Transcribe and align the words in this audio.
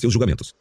seus 0.00 0.12
julgamentos. 0.12 0.54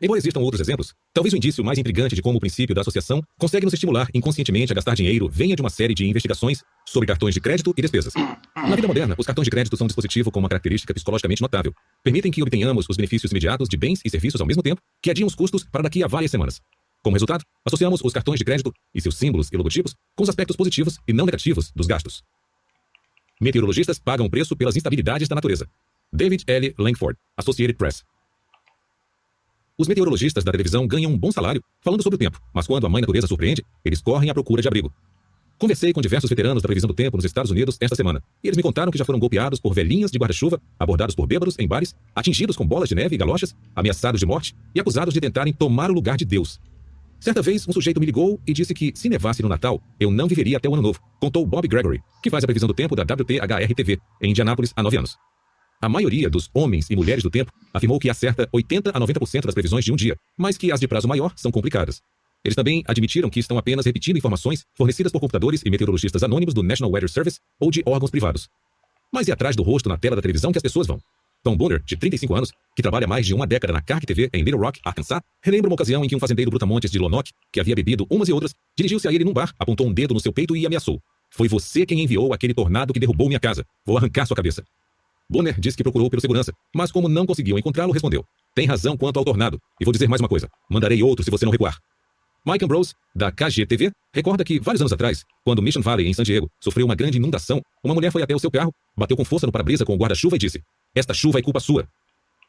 Embora 0.00 0.18
existam 0.18 0.40
outros 0.40 0.60
exemplos, 0.60 0.92
talvez 1.14 1.32
o 1.32 1.36
indício 1.36 1.64
mais 1.64 1.78
intrigante 1.78 2.16
de 2.16 2.22
como 2.22 2.36
o 2.36 2.40
princípio 2.40 2.74
da 2.74 2.80
associação 2.80 3.22
consegue 3.38 3.64
nos 3.64 3.72
estimular 3.72 4.08
inconscientemente 4.12 4.72
a 4.72 4.74
gastar 4.74 4.96
dinheiro 4.96 5.28
venha 5.28 5.54
de 5.54 5.62
uma 5.62 5.70
série 5.70 5.94
de 5.94 6.04
investigações 6.04 6.60
sobre 6.84 7.06
cartões 7.06 7.34
de 7.34 7.40
crédito 7.40 7.72
e 7.76 7.82
despesas. 7.82 8.12
Na 8.56 8.74
vida 8.74 8.88
moderna, 8.88 9.14
os 9.16 9.24
cartões 9.24 9.44
de 9.44 9.50
crédito 9.52 9.76
são 9.76 9.84
um 9.84 9.86
dispositivo 9.86 10.32
com 10.32 10.40
uma 10.40 10.48
característica 10.48 10.92
psicologicamente 10.92 11.40
notável. 11.40 11.72
Permitem 12.02 12.32
que 12.32 12.42
obtenhamos 12.42 12.86
os 12.88 12.96
benefícios 12.96 13.30
imediatos 13.30 13.68
de 13.68 13.76
bens 13.76 14.00
e 14.04 14.10
serviços 14.10 14.40
ao 14.40 14.46
mesmo 14.46 14.62
tempo 14.62 14.82
que 15.00 15.08
adiam 15.08 15.26
os 15.26 15.36
custos 15.36 15.62
para 15.62 15.82
daqui 15.82 16.02
a 16.02 16.08
várias 16.08 16.32
semanas. 16.32 16.60
Como 17.00 17.14
resultado, 17.14 17.44
associamos 17.64 18.00
os 18.02 18.12
cartões 18.12 18.38
de 18.38 18.44
crédito 18.44 18.72
e 18.92 19.00
seus 19.00 19.16
símbolos 19.16 19.50
e 19.52 19.56
logotipos 19.56 19.94
com 20.16 20.24
os 20.24 20.28
aspectos 20.28 20.56
positivos 20.56 20.98
e 21.06 21.12
não 21.12 21.26
negativos 21.26 21.70
dos 21.76 21.86
gastos. 21.86 22.24
Meteorologistas 23.40 24.00
pagam 24.00 24.28
preço 24.28 24.56
pelas 24.56 24.74
instabilidades 24.74 25.28
da 25.28 25.36
natureza. 25.36 25.68
David 26.12 26.42
L. 26.48 26.74
Langford, 26.76 27.16
Associated 27.36 27.76
Press. 27.76 28.04
Os 29.78 29.88
meteorologistas 29.88 30.44
da 30.44 30.52
televisão 30.52 30.86
ganham 30.86 31.10
um 31.10 31.18
bom 31.18 31.32
salário 31.32 31.62
falando 31.80 32.02
sobre 32.02 32.16
o 32.16 32.18
tempo, 32.18 32.38
mas 32.52 32.66
quando 32.66 32.86
a 32.86 32.90
mãe 32.90 33.00
natureza 33.00 33.26
surpreende, 33.26 33.64
eles 33.84 34.02
correm 34.02 34.28
à 34.28 34.34
procura 34.34 34.60
de 34.60 34.68
abrigo. 34.68 34.92
Conversei 35.58 35.92
com 35.92 36.00
diversos 36.00 36.28
veteranos 36.28 36.62
da 36.62 36.66
previsão 36.66 36.88
do 36.88 36.94
tempo 36.94 37.16
nos 37.16 37.24
Estados 37.24 37.50
Unidos 37.50 37.78
esta 37.80 37.96
semana, 37.96 38.22
e 38.42 38.48
eles 38.48 38.56
me 38.56 38.62
contaram 38.62 38.92
que 38.92 38.98
já 38.98 39.04
foram 39.04 39.18
golpeados 39.18 39.60
por 39.60 39.72
velhinhas 39.72 40.10
de 40.10 40.18
guarda-chuva, 40.18 40.60
abordados 40.78 41.14
por 41.14 41.26
bêbados 41.26 41.56
em 41.58 41.66
bares, 41.66 41.94
atingidos 42.14 42.56
com 42.56 42.66
bolas 42.66 42.88
de 42.88 42.94
neve 42.94 43.14
e 43.14 43.18
galochas, 43.18 43.54
ameaçados 43.74 44.20
de 44.20 44.26
morte 44.26 44.54
e 44.74 44.80
acusados 44.80 45.14
de 45.14 45.20
tentarem 45.20 45.52
tomar 45.52 45.90
o 45.90 45.94
lugar 45.94 46.16
de 46.16 46.24
Deus. 46.24 46.60
Certa 47.18 47.40
vez, 47.40 47.66
um 47.66 47.72
sujeito 47.72 48.00
me 48.00 48.06
ligou 48.06 48.40
e 48.44 48.52
disse 48.52 48.74
que, 48.74 48.92
se 48.94 49.08
nevasse 49.08 49.42
no 49.42 49.48
Natal, 49.48 49.80
eu 49.98 50.10
não 50.10 50.26
viveria 50.26 50.56
até 50.56 50.68
o 50.68 50.74
ano 50.74 50.82
novo, 50.82 51.00
contou 51.20 51.46
Bob 51.46 51.66
Gregory, 51.68 52.02
que 52.22 52.28
faz 52.28 52.42
a 52.42 52.46
previsão 52.46 52.66
do 52.66 52.74
tempo 52.74 52.96
da 52.96 53.04
WTHR-TV, 53.04 54.00
em 54.20 54.30
Indianápolis, 54.30 54.72
há 54.76 54.82
nove 54.82 54.98
anos. 54.98 55.16
A 55.82 55.88
maioria 55.88 56.30
dos 56.30 56.48
homens 56.54 56.88
e 56.88 56.94
mulheres 56.94 57.24
do 57.24 57.30
tempo 57.30 57.52
afirmou 57.74 57.98
que 57.98 58.08
acerta 58.08 58.48
80 58.52 58.90
a 58.90 59.00
90% 59.00 59.46
das 59.46 59.52
previsões 59.52 59.84
de 59.84 59.90
um 59.90 59.96
dia, 59.96 60.16
mas 60.38 60.56
que 60.56 60.70
as 60.70 60.78
de 60.78 60.86
prazo 60.86 61.08
maior 61.08 61.32
são 61.34 61.50
complicadas. 61.50 62.00
Eles 62.44 62.54
também 62.54 62.84
admitiram 62.86 63.28
que 63.28 63.40
estão 63.40 63.58
apenas 63.58 63.84
repetindo 63.84 64.16
informações 64.16 64.64
fornecidas 64.76 65.10
por 65.10 65.18
computadores 65.18 65.60
e 65.66 65.70
meteorologistas 65.70 66.22
anônimos 66.22 66.54
do 66.54 66.62
National 66.62 66.92
Weather 66.92 67.10
Service 67.10 67.40
ou 67.58 67.68
de 67.68 67.82
órgãos 67.84 68.12
privados. 68.12 68.48
Mas 69.12 69.28
é 69.28 69.32
atrás 69.32 69.56
do 69.56 69.64
rosto 69.64 69.88
na 69.88 69.98
tela 69.98 70.14
da 70.14 70.22
televisão 70.22 70.52
que 70.52 70.58
as 70.58 70.62
pessoas 70.62 70.86
vão. 70.86 71.00
Tom 71.42 71.56
Bonner, 71.56 71.82
de 71.82 71.96
35 71.96 72.32
anos, 72.32 72.52
que 72.76 72.82
trabalha 72.82 73.08
mais 73.08 73.26
de 73.26 73.34
uma 73.34 73.44
década 73.44 73.72
na 73.72 73.82
CARC 73.82 74.06
TV 74.06 74.30
em 74.32 74.44
Little 74.44 74.60
Rock, 74.60 74.78
Arkansas, 74.84 75.20
relembra 75.42 75.68
uma 75.68 75.74
ocasião 75.74 76.04
em 76.04 76.08
que 76.08 76.14
um 76.14 76.20
fazendeiro 76.20 76.52
brutamontes 76.52 76.92
de 76.92 76.98
Lonoc, 77.00 77.28
que 77.52 77.58
havia 77.58 77.74
bebido 77.74 78.06
umas 78.08 78.28
e 78.28 78.32
outras, 78.32 78.54
dirigiu-se 78.76 79.08
a 79.08 79.12
ele 79.12 79.24
num 79.24 79.32
bar, 79.32 79.52
apontou 79.58 79.88
um 79.88 79.92
dedo 79.92 80.14
no 80.14 80.20
seu 80.20 80.32
peito 80.32 80.56
e 80.56 80.64
ameaçou. 80.64 81.02
Foi 81.32 81.48
você 81.48 81.84
quem 81.84 82.00
enviou 82.00 82.32
aquele 82.32 82.54
tornado 82.54 82.92
que 82.92 83.00
derrubou 83.00 83.26
minha 83.26 83.40
casa. 83.40 83.64
Vou 83.84 83.98
arrancar 83.98 84.26
sua 84.26 84.36
cabeça. 84.36 84.62
Bonner 85.32 85.58
disse 85.58 85.78
que 85.78 85.82
procurou 85.82 86.10
pelo 86.10 86.20
segurança, 86.20 86.52
mas 86.74 86.92
como 86.92 87.08
não 87.08 87.24
conseguiu 87.24 87.58
encontrá-lo, 87.58 87.90
respondeu. 87.90 88.22
Tem 88.54 88.66
razão 88.66 88.98
quanto 88.98 89.18
ao 89.18 89.24
tornado. 89.24 89.58
E 89.80 89.84
vou 89.84 89.90
dizer 89.90 90.06
mais 90.06 90.20
uma 90.20 90.28
coisa. 90.28 90.46
Mandarei 90.70 91.02
outro 91.02 91.24
se 91.24 91.30
você 91.30 91.46
não 91.46 91.50
recuar. 91.50 91.78
Mike 92.44 92.64
Ambrose, 92.64 92.92
da 93.14 93.32
KGTV, 93.32 93.92
recorda 94.12 94.44
que, 94.44 94.60
vários 94.60 94.82
anos 94.82 94.92
atrás, 94.92 95.24
quando 95.42 95.62
Mission 95.62 95.80
Valley, 95.80 96.06
em 96.06 96.12
San 96.12 96.22
Diego, 96.22 96.50
sofreu 96.60 96.84
uma 96.84 96.94
grande 96.94 97.16
inundação, 97.16 97.62
uma 97.82 97.94
mulher 97.94 98.12
foi 98.12 98.22
até 98.22 98.34
o 98.34 98.38
seu 98.38 98.50
carro, 98.50 98.74
bateu 98.94 99.16
com 99.16 99.24
força 99.24 99.46
no 99.46 99.52
para-brisa 99.52 99.86
com 99.86 99.94
o 99.94 99.96
guarda-chuva 99.96 100.36
e 100.36 100.38
disse: 100.38 100.60
Esta 100.94 101.14
chuva 101.14 101.38
é 101.38 101.42
culpa 101.42 101.60
sua. 101.60 101.88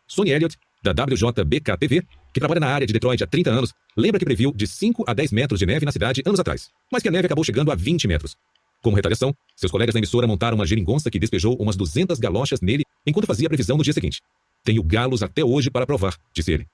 Sony 0.06 0.32
Elliott, 0.32 0.58
da 0.84 0.92
WJBK-TV, 0.92 2.04
que 2.34 2.40
trabalha 2.42 2.60
na 2.60 2.68
área 2.68 2.86
de 2.86 2.92
Detroit 2.92 3.24
há 3.24 3.28
30 3.28 3.50
anos, 3.50 3.72
lembra 3.96 4.20
que 4.20 4.26
previu 4.26 4.52
de 4.52 4.68
5 4.68 5.06
a 5.08 5.14
10 5.14 5.32
metros 5.32 5.60
de 5.60 5.66
neve 5.66 5.86
na 5.86 5.92
cidade 5.94 6.22
anos 6.26 6.40
atrás, 6.40 6.70
mas 6.92 7.02
que 7.02 7.08
a 7.08 7.12
neve 7.12 7.28
acabou 7.28 7.46
chegando 7.46 7.72
a 7.72 7.76
20 7.76 8.08
metros. 8.10 8.36
Como 8.84 8.98
retaliação, 8.98 9.34
seus 9.56 9.72
colegas 9.72 9.94
da 9.94 10.00
emissora 10.00 10.28
montaram 10.28 10.56
uma 10.56 10.66
geringonça 10.68 11.10
que 11.10 11.18
despejou 11.18 11.56
umas 11.56 11.78
200 11.78 12.20
galochas 12.20 12.60
nele 12.60 12.84
enquanto 13.08 13.26
fazia 13.26 13.48
a 13.48 13.50
previsão 13.50 13.78
no 13.78 13.84
dia 13.84 13.94
seguinte. 13.94 14.22
Tenho 14.62 14.84
galos 14.84 15.24
até 15.24 15.44
hoje 15.44 15.72
para 15.72 15.88
provar, 15.88 16.18
disse 16.34 16.52
ele. 16.52 16.68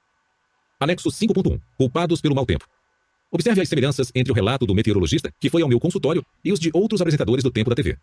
Anexo 0.79 1.09
5.1. 1.09 1.61
Culpados 1.77 2.19
pelo 2.19 2.33
mau 2.33 2.47
tempo. 2.47 2.65
Observe 3.31 3.61
as 3.61 3.69
semelhanças 3.69 4.11
entre 4.15 4.31
o 4.31 4.35
relato 4.35 4.65
do 4.65 4.73
meteorologista, 4.73 5.31
que 5.39 5.51
foi 5.51 5.61
ao 5.61 5.69
meu 5.69 5.79
consultório, 5.79 6.25
e 6.43 6.51
os 6.51 6.59
de 6.59 6.71
outros 6.73 6.99
apresentadores 6.99 7.43
do 7.43 7.51
tempo 7.51 7.69
da 7.69 7.75
TV. 7.75 7.95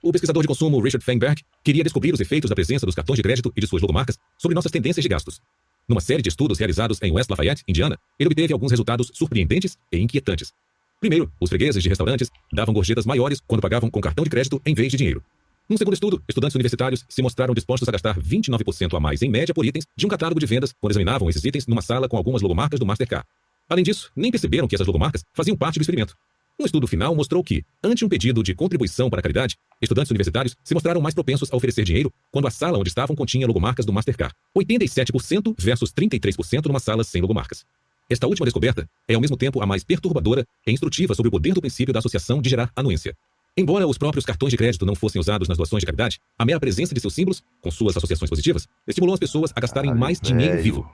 O 0.00 0.12
pesquisador 0.12 0.42
de 0.42 0.46
consumo 0.46 0.80
Richard 0.80 1.04
Feinberg 1.04 1.42
queria 1.64 1.82
descobrir 1.82 2.14
os 2.14 2.20
efeitos 2.20 2.48
da 2.48 2.54
presença 2.54 2.86
dos 2.86 2.94
cartões 2.94 3.16
de 3.16 3.22
crédito 3.22 3.52
e 3.56 3.60
de 3.60 3.66
suas 3.66 3.82
logomarcas 3.82 4.16
sobre 4.38 4.54
nossas 4.54 4.70
tendências 4.70 5.02
de 5.02 5.08
gastos. 5.08 5.40
Numa 5.88 6.00
série 6.00 6.22
de 6.22 6.28
estudos 6.28 6.56
realizados 6.56 7.02
em 7.02 7.10
West 7.10 7.28
Lafayette, 7.28 7.64
Indiana, 7.66 7.98
ele 8.16 8.28
obteve 8.28 8.52
alguns 8.52 8.70
resultados 8.70 9.10
surpreendentes 9.12 9.76
e 9.90 9.98
inquietantes. 9.98 10.52
Primeiro, 11.00 11.30
os 11.40 11.48
fregueses 11.48 11.80
de 11.80 11.88
restaurantes 11.88 12.28
davam 12.52 12.74
gorjetas 12.74 13.06
maiores 13.06 13.40
quando 13.46 13.60
pagavam 13.60 13.88
com 13.88 14.00
cartão 14.00 14.24
de 14.24 14.30
crédito 14.30 14.60
em 14.66 14.74
vez 14.74 14.90
de 14.90 14.98
dinheiro. 14.98 15.22
Num 15.68 15.76
segundo 15.76 15.94
estudo, 15.94 16.20
estudantes 16.28 16.56
universitários 16.56 17.04
se 17.08 17.22
mostraram 17.22 17.54
dispostos 17.54 17.88
a 17.88 17.92
gastar 17.92 18.18
29% 18.18 18.96
a 18.96 18.98
mais 18.98 19.22
em 19.22 19.28
média 19.28 19.54
por 19.54 19.64
itens 19.64 19.86
de 19.96 20.06
um 20.06 20.08
catálogo 20.08 20.40
de 20.40 20.46
vendas 20.46 20.72
quando 20.80 20.90
examinavam 20.90 21.28
esses 21.28 21.44
itens 21.44 21.66
numa 21.68 21.82
sala 21.82 22.08
com 22.08 22.16
algumas 22.16 22.42
logomarcas 22.42 22.80
do 22.80 22.86
Mastercard. 22.86 23.24
Além 23.68 23.84
disso, 23.84 24.10
nem 24.16 24.30
perceberam 24.30 24.66
que 24.66 24.74
essas 24.74 24.86
logomarcas 24.86 25.22
faziam 25.34 25.56
parte 25.56 25.78
do 25.78 25.82
experimento. 25.82 26.16
Um 26.58 26.64
estudo 26.64 26.88
final 26.88 27.14
mostrou 27.14 27.44
que, 27.44 27.64
ante 27.84 28.04
um 28.04 28.08
pedido 28.08 28.42
de 28.42 28.52
contribuição 28.52 29.08
para 29.08 29.20
a 29.20 29.22
caridade, 29.22 29.56
estudantes 29.80 30.10
universitários 30.10 30.56
se 30.64 30.74
mostraram 30.74 31.00
mais 31.00 31.14
propensos 31.14 31.52
a 31.52 31.56
oferecer 31.56 31.84
dinheiro 31.84 32.12
quando 32.32 32.48
a 32.48 32.50
sala 32.50 32.76
onde 32.76 32.88
estavam 32.88 33.14
continha 33.14 33.46
logomarcas 33.46 33.86
do 33.86 33.92
Mastercard. 33.92 34.34
87% 34.56 35.54
versus 35.56 35.92
33% 35.92 36.66
numa 36.66 36.80
sala 36.80 37.04
sem 37.04 37.22
logomarcas. 37.22 37.64
Esta 38.10 38.26
última 38.26 38.46
descoberta 38.46 38.88
é 39.06 39.14
ao 39.14 39.20
mesmo 39.20 39.36
tempo 39.36 39.62
a 39.62 39.66
mais 39.66 39.84
perturbadora 39.84 40.46
e 40.66 40.72
instrutiva 40.72 41.14
sobre 41.14 41.28
o 41.28 41.30
poder 41.30 41.52
do 41.52 41.60
princípio 41.60 41.92
da 41.92 41.98
associação 41.98 42.40
de 42.40 42.48
gerar 42.48 42.72
anuência. 42.74 43.14
Embora 43.54 43.86
os 43.86 43.98
próprios 43.98 44.24
cartões 44.24 44.50
de 44.50 44.56
crédito 44.56 44.86
não 44.86 44.94
fossem 44.94 45.20
usados 45.20 45.46
nas 45.46 45.58
doações 45.58 45.80
de 45.80 45.86
caridade, 45.86 46.18
a 46.38 46.44
mera 46.44 46.58
presença 46.58 46.94
de 46.94 47.00
seus 47.00 47.12
símbolos, 47.12 47.42
com 47.60 47.70
suas 47.70 47.96
associações 47.96 48.30
positivas, 48.30 48.66
estimulou 48.86 49.12
as 49.12 49.20
pessoas 49.20 49.52
a 49.54 49.60
gastarem 49.60 49.90
Ai, 49.90 49.96
mais 49.96 50.20
dinheiro 50.20 50.62
vivo. 50.62 50.90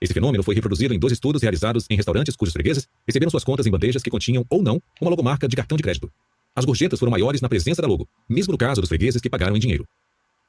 Esse 0.00 0.12
fenômeno 0.12 0.42
foi 0.42 0.54
reproduzido 0.54 0.92
em 0.92 0.98
dois 0.98 1.12
estudos 1.12 1.42
realizados 1.42 1.86
em 1.88 1.96
restaurantes 1.96 2.34
cujos 2.34 2.52
fregueses 2.52 2.88
receberam 3.06 3.30
suas 3.30 3.44
contas 3.44 3.66
em 3.66 3.70
bandejas 3.70 4.02
que 4.02 4.10
continham 4.10 4.44
ou 4.50 4.62
não 4.62 4.82
uma 5.00 5.10
logomarca 5.10 5.46
de 5.46 5.54
cartão 5.54 5.76
de 5.76 5.82
crédito. 5.82 6.10
As 6.56 6.64
gorjetas 6.64 6.98
foram 6.98 7.12
maiores 7.12 7.40
na 7.40 7.48
presença 7.48 7.80
da 7.82 7.86
logo, 7.86 8.08
mesmo 8.28 8.50
no 8.52 8.58
caso 8.58 8.80
dos 8.80 8.88
fregueses 8.88 9.20
que 9.20 9.30
pagaram 9.30 9.56
em 9.56 9.60
dinheiro. 9.60 9.86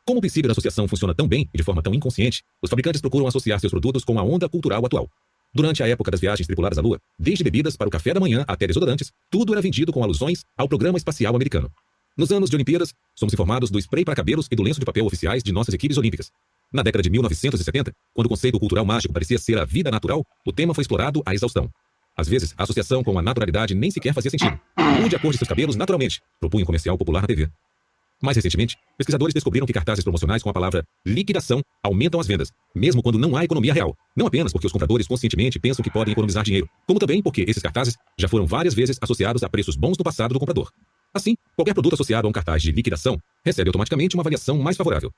Como 0.05 0.17
o 0.17 0.21
princípio 0.21 0.47
da 0.47 0.53
associação 0.53 0.87
funciona 0.87 1.13
tão 1.13 1.27
bem 1.27 1.47
e 1.53 1.57
de 1.57 1.63
forma 1.63 1.83
tão 1.83 1.93
inconsciente, 1.93 2.43
os 2.61 2.69
fabricantes 2.69 3.01
procuram 3.01 3.27
associar 3.27 3.59
seus 3.59 3.69
produtos 3.69 4.03
com 4.03 4.17
a 4.17 4.23
onda 4.23 4.49
cultural 4.49 4.83
atual, 4.83 5.07
Durante 5.53 5.81
a 5.81 5.87
época 5.87 6.11
das 6.11 6.19
viagens 6.19 6.45
tripuladas 6.45 6.77
à 6.77 6.81
Lua, 6.81 6.99
desde 7.17 7.43
bebidas 7.43 7.75
para 7.75 7.87
o 7.87 7.91
café 7.91 8.13
da 8.13 8.19
manhã 8.19 8.45
até 8.47 8.67
desodorantes, 8.67 9.11
tudo 9.31 9.53
era 9.53 9.61
vendido 9.61 9.91
com 9.91 10.03
alusões 10.03 10.43
ao 10.55 10.69
programa 10.69 10.97
espacial 10.97 11.35
americano. 11.35 11.71
Nos 12.15 12.31
anos 12.31 12.49
de 12.49 12.55
Olimpíadas, 12.55 12.93
somos 13.15 13.33
informados 13.33 13.71
do 13.71 13.79
spray 13.79 14.05
para 14.05 14.15
cabelos 14.15 14.47
e 14.51 14.55
do 14.55 14.61
lenço 14.61 14.79
de 14.79 14.85
papel 14.85 15.05
oficiais 15.05 15.41
de 15.41 15.51
nossas 15.51 15.73
equipes 15.73 15.97
olímpicas. 15.97 16.31
Na 16.71 16.83
década 16.83 17.01
de 17.01 17.09
1970, 17.09 17.91
quando 18.13 18.27
o 18.27 18.29
conceito 18.29 18.59
cultural 18.59 18.85
mágico 18.85 19.11
parecia 19.11 19.39
ser 19.39 19.57
a 19.57 19.65
vida 19.65 19.89
natural, 19.89 20.23
o 20.45 20.53
tema 20.53 20.73
foi 20.73 20.83
explorado 20.83 21.23
à 21.25 21.33
exaustão. 21.33 21.67
Às 22.15 22.27
vezes, 22.27 22.53
a 22.57 22.63
associação 22.63 23.03
com 23.03 23.17
a 23.17 23.21
naturalidade 23.21 23.73
nem 23.73 23.89
sequer 23.89 24.13
fazia 24.13 24.29
sentido. 24.29 24.59
Mude 25.01 25.15
a 25.15 25.19
cor 25.19 25.31
de 25.31 25.37
seus 25.37 25.47
cabelos 25.47 25.75
naturalmente, 25.75 26.21
propunha 26.39 26.63
um 26.63 26.65
comercial 26.65 26.97
popular 26.97 27.21
na 27.21 27.27
TV. 27.27 27.49
Mais 28.21 28.35
recentemente, 28.35 28.75
pesquisadores 28.97 29.33
descobriram 29.33 29.65
que 29.65 29.71
cartazes 29.71 30.03
promocionais 30.03 30.43
com 30.43 30.49
a 30.49 30.53
palavra 30.53 30.83
liquidação 31.05 31.61
aumentam 31.81 32.19
as 32.19 32.27
vendas, 32.27 32.51
mesmo 32.75 33.01
quando 33.01 33.17
não 33.17 33.35
há 33.35 33.45
economia 33.45 33.73
real. 33.73 33.95
Não 34.15 34.27
apenas 34.27 34.51
porque 34.51 34.67
os 34.67 34.73
compradores 34.73 35.07
conscientemente 35.07 35.57
pensam 35.57 35.81
que 35.81 35.89
podem 35.89 36.11
economizar 36.11 36.43
dinheiro, 36.43 36.69
como 36.85 36.99
também 36.99 37.21
porque 37.21 37.45
esses 37.47 37.63
cartazes 37.63 37.95
já 38.17 38.27
foram 38.27 38.45
várias 38.45 38.73
vezes 38.73 38.97
associados 39.01 39.41
a 39.41 39.49
preços 39.49 39.77
bons 39.77 39.97
no 39.97 40.03
passado 40.03 40.33
do 40.33 40.39
comprador. 40.39 40.69
Assim, 41.13 41.35
qualquer 41.55 41.73
produto 41.73 41.93
associado 41.93 42.27
a 42.27 42.29
um 42.29 42.33
cartaz 42.33 42.61
de 42.61 42.71
liquidação 42.71 43.17
recebe 43.43 43.69
automaticamente 43.69 44.15
uma 44.15 44.21
avaliação 44.21 44.57
mais 44.57 44.75
favorável. 44.75 45.11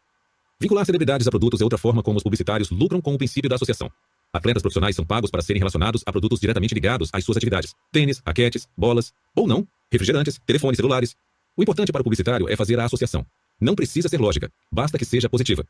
Vincular 0.59 0.85
celebridades 0.85 1.27
a 1.27 1.31
produtos 1.31 1.59
é 1.59 1.63
outra 1.63 1.79
forma 1.79 2.03
como 2.03 2.17
os 2.17 2.23
publicitários 2.23 2.69
lucram 2.69 3.01
com 3.01 3.15
o 3.15 3.17
princípio 3.17 3.49
da 3.49 3.55
associação. 3.55 3.89
Atletas 4.31 4.61
profissionais 4.61 4.95
são 4.95 5.03
pagos 5.03 5.29
para 5.29 5.41
serem 5.41 5.59
relacionados 5.59 6.03
a 6.05 6.11
produtos 6.11 6.39
diretamente 6.39 6.73
ligados 6.73 7.09
às 7.11 7.23
suas 7.25 7.35
atividades: 7.35 7.73
tênis, 7.91 8.21
raquetes, 8.25 8.67
bolas, 8.77 9.11
ou 9.35 9.47
não, 9.47 9.67
refrigerantes, 9.91 10.39
telefones 10.45 10.77
celulares, 10.77 11.15
o 11.55 11.61
importante 11.61 11.91
para 11.91 12.01
o 12.01 12.03
publicitário 12.03 12.49
é 12.49 12.55
fazer 12.55 12.79
a 12.79 12.85
associação. 12.85 13.25
Não 13.59 13.75
precisa 13.75 14.09
ser 14.09 14.19
lógica, 14.19 14.51
basta 14.71 14.97
que 14.97 15.05
seja 15.05 15.29
positiva. 15.29 15.65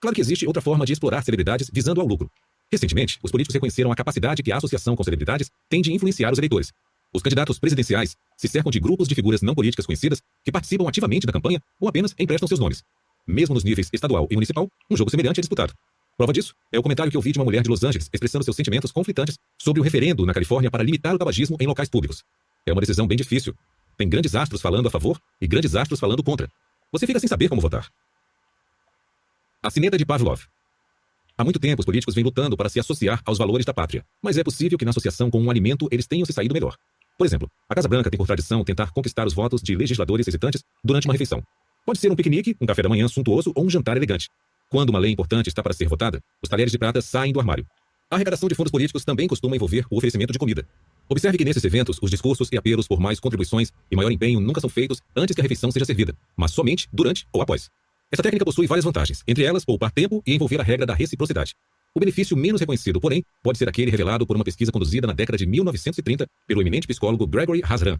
Claro 0.00 0.14
que 0.14 0.20
existe 0.20 0.46
outra 0.46 0.60
forma 0.60 0.84
de 0.84 0.92
explorar 0.92 1.22
celebridades 1.22 1.70
visando 1.72 2.00
ao 2.00 2.06
lucro. 2.06 2.30
Recentemente, 2.70 3.18
os 3.22 3.30
políticos 3.30 3.54
reconheceram 3.54 3.92
a 3.92 3.94
capacidade 3.94 4.42
que 4.42 4.50
a 4.50 4.56
associação 4.56 4.96
com 4.96 5.04
celebridades 5.04 5.50
tem 5.68 5.80
de 5.80 5.92
influenciar 5.92 6.32
os 6.32 6.38
eleitores. 6.38 6.72
Os 7.14 7.22
candidatos 7.22 7.58
presidenciais 7.58 8.16
se 8.36 8.48
cercam 8.48 8.70
de 8.70 8.80
grupos 8.80 9.06
de 9.06 9.14
figuras 9.14 9.42
não 9.42 9.54
políticas 9.54 9.86
conhecidas 9.86 10.20
que 10.42 10.50
participam 10.50 10.88
ativamente 10.88 11.26
da 11.26 11.32
campanha 11.32 11.60
ou 11.78 11.88
apenas 11.88 12.14
emprestam 12.18 12.48
seus 12.48 12.58
nomes. 12.58 12.82
Mesmo 13.26 13.54
nos 13.54 13.62
níveis 13.62 13.88
estadual 13.92 14.26
e 14.30 14.34
municipal, 14.34 14.68
um 14.90 14.96
jogo 14.96 15.10
semelhante 15.10 15.38
é 15.38 15.42
disputado. 15.42 15.72
Prova 16.16 16.32
disso 16.32 16.54
é 16.72 16.78
o 16.78 16.82
comentário 16.82 17.10
que 17.10 17.16
eu 17.16 17.22
de 17.22 17.38
uma 17.38 17.44
mulher 17.44 17.62
de 17.62 17.68
Los 17.68 17.84
Angeles 17.84 18.08
expressando 18.12 18.44
seus 18.44 18.56
sentimentos 18.56 18.90
conflitantes 18.90 19.38
sobre 19.58 19.80
o 19.80 19.84
referendo 19.84 20.26
na 20.26 20.34
Califórnia 20.34 20.70
para 20.70 20.82
limitar 20.82 21.14
o 21.14 21.18
tabagismo 21.18 21.56
em 21.60 21.66
locais 21.66 21.88
públicos. 21.88 22.24
É 22.66 22.72
uma 22.72 22.80
decisão 22.80 23.06
bem 23.06 23.16
difícil, 23.16 23.54
tem 23.96 24.08
grandes 24.08 24.34
astros 24.34 24.60
falando 24.60 24.88
a 24.88 24.90
favor 24.90 25.20
e 25.40 25.46
grandes 25.46 25.74
astros 25.74 26.00
falando 26.00 26.22
contra. 26.22 26.48
Você 26.90 27.06
fica 27.06 27.18
sem 27.20 27.28
saber 27.28 27.48
como 27.48 27.60
votar. 27.60 27.88
A 29.62 29.70
sineta 29.70 29.96
de 29.96 30.04
Pavlov. 30.04 30.42
Há 31.36 31.44
muito 31.44 31.58
tempo 31.58 31.80
os 31.80 31.86
políticos 31.86 32.14
vêm 32.14 32.24
lutando 32.24 32.56
para 32.56 32.68
se 32.68 32.78
associar 32.78 33.22
aos 33.24 33.38
valores 33.38 33.64
da 33.64 33.72
pátria, 33.72 34.04
mas 34.20 34.36
é 34.36 34.44
possível 34.44 34.76
que 34.76 34.84
na 34.84 34.90
associação 34.90 35.30
com 35.30 35.40
um 35.40 35.50
alimento 35.50 35.88
eles 35.90 36.06
tenham 36.06 36.26
se 36.26 36.32
saído 36.32 36.52
melhor. 36.52 36.76
Por 37.16 37.26
exemplo, 37.26 37.50
a 37.68 37.74
Casa 37.74 37.88
Branca 37.88 38.10
tem 38.10 38.18
por 38.18 38.26
tradição 38.26 38.64
tentar 38.64 38.90
conquistar 38.90 39.26
os 39.26 39.32
votos 39.32 39.62
de 39.62 39.74
legisladores 39.74 40.26
hesitantes 40.26 40.62
durante 40.84 41.06
uma 41.06 41.14
refeição. 41.14 41.42
Pode 41.86 41.98
ser 41.98 42.10
um 42.10 42.16
piquenique, 42.16 42.56
um 42.60 42.66
café 42.66 42.82
da 42.82 42.88
manhã 42.88 43.08
suntuoso 43.08 43.52
ou 43.54 43.64
um 43.64 43.70
jantar 43.70 43.96
elegante. 43.96 44.28
Quando 44.68 44.90
uma 44.90 44.98
lei 44.98 45.10
importante 45.12 45.48
está 45.48 45.62
para 45.62 45.72
ser 45.72 45.88
votada, 45.88 46.20
os 46.42 46.48
talheres 46.48 46.72
de 46.72 46.78
prata 46.78 47.00
saem 47.02 47.32
do 47.32 47.40
armário. 47.40 47.66
A 48.10 48.16
arrecadação 48.16 48.48
de 48.48 48.54
fundos 48.54 48.70
políticos 48.70 49.04
também 49.04 49.26
costuma 49.26 49.56
envolver 49.56 49.86
o 49.90 49.96
oferecimento 49.96 50.32
de 50.32 50.38
comida. 50.38 50.66
Observe 51.08 51.36
que 51.36 51.44
nesses 51.44 51.64
eventos, 51.64 51.98
os 52.00 52.10
discursos 52.10 52.48
e 52.52 52.56
apelos 52.56 52.88
por 52.88 52.98
mais 53.00 53.20
contribuições 53.20 53.70
e 53.90 53.96
maior 53.96 54.10
empenho 54.10 54.40
nunca 54.40 54.60
são 54.60 54.70
feitos 54.70 55.00
antes 55.14 55.34
que 55.34 55.40
a 55.40 55.44
refeição 55.44 55.70
seja 55.70 55.84
servida, 55.84 56.16
mas 56.36 56.52
somente 56.52 56.88
durante 56.92 57.26
ou 57.32 57.42
após. 57.42 57.68
Essa 58.10 58.22
técnica 58.22 58.44
possui 58.44 58.66
várias 58.66 58.84
vantagens, 58.84 59.22
entre 59.26 59.44
elas 59.44 59.64
poupar 59.64 59.90
tempo 59.90 60.22
e 60.26 60.34
envolver 60.34 60.60
a 60.60 60.62
regra 60.62 60.84
da 60.84 60.94
reciprocidade. 60.94 61.54
O 61.94 62.00
benefício 62.00 62.36
menos 62.36 62.60
reconhecido, 62.60 63.00
porém, 63.00 63.22
pode 63.42 63.58
ser 63.58 63.68
aquele 63.68 63.90
revelado 63.90 64.26
por 64.26 64.36
uma 64.36 64.44
pesquisa 64.44 64.72
conduzida 64.72 65.06
na 65.06 65.12
década 65.12 65.36
de 65.36 65.46
1930 65.46 66.26
pelo 66.46 66.62
eminente 66.62 66.86
psicólogo 66.86 67.26
Gregory 67.26 67.62
Hasran. 67.62 67.98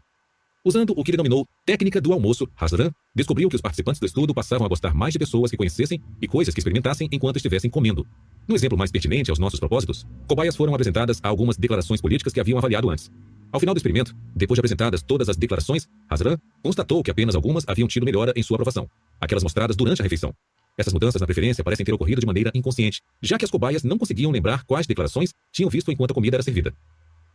Usando 0.65 0.93
o 0.95 1.03
que 1.03 1.11
denominou 1.11 1.45
técnica 1.65 1.99
do 1.99 2.13
almoço, 2.13 2.47
Hasran 2.55 2.89
descobriu 3.13 3.49
que 3.49 3.55
os 3.55 3.61
participantes 3.61 3.99
do 3.99 4.05
estudo 4.05 4.33
passavam 4.33 4.65
a 4.65 4.69
gostar 4.69 4.93
mais 4.93 5.11
de 5.11 5.19
pessoas 5.19 5.51
que 5.51 5.57
conhecessem 5.57 6.01
e 6.21 6.27
coisas 6.27 6.53
que 6.53 6.59
experimentassem 6.61 7.09
enquanto 7.11 7.35
estivessem 7.35 7.69
comendo. 7.69 8.07
No 8.47 8.55
exemplo 8.55 8.77
mais 8.77 8.89
pertinente 8.89 9.29
aos 9.29 9.39
nossos 9.39 9.59
propósitos, 9.59 10.07
cobaias 10.25 10.55
foram 10.55 10.73
apresentadas 10.73 11.19
a 11.21 11.27
algumas 11.27 11.57
declarações 11.57 11.99
políticas 11.99 12.31
que 12.31 12.39
haviam 12.39 12.57
avaliado 12.57 12.89
antes. 12.89 13.11
Ao 13.51 13.59
final 13.59 13.75
do 13.75 13.77
experimento, 13.77 14.15
depois 14.33 14.55
de 14.55 14.61
apresentadas 14.61 15.03
todas 15.03 15.27
as 15.27 15.35
declarações, 15.35 15.85
Hasran 16.09 16.37
constatou 16.63 17.03
que 17.03 17.11
apenas 17.11 17.35
algumas 17.35 17.65
haviam 17.67 17.87
tido 17.87 18.05
melhora 18.05 18.31
em 18.33 18.41
sua 18.41 18.55
aprovação 18.55 18.89
aquelas 19.19 19.43
mostradas 19.43 19.75
durante 19.75 20.01
a 20.01 20.03
refeição. 20.03 20.33
Essas 20.77 20.93
mudanças 20.93 21.19
na 21.19 21.27
preferência 21.27 21.63
parecem 21.63 21.85
ter 21.85 21.93
ocorrido 21.93 22.21
de 22.21 22.25
maneira 22.25 22.51
inconsciente, 22.55 23.01
já 23.21 23.37
que 23.37 23.43
as 23.43 23.51
cobaias 23.51 23.83
não 23.83 23.97
conseguiam 23.97 24.31
lembrar 24.31 24.63
quais 24.63 24.87
declarações 24.87 25.33
tinham 25.51 25.69
visto 25.69 25.91
enquanto 25.91 26.11
a 26.11 26.13
comida 26.13 26.37
era 26.37 26.43
servida. 26.43 26.73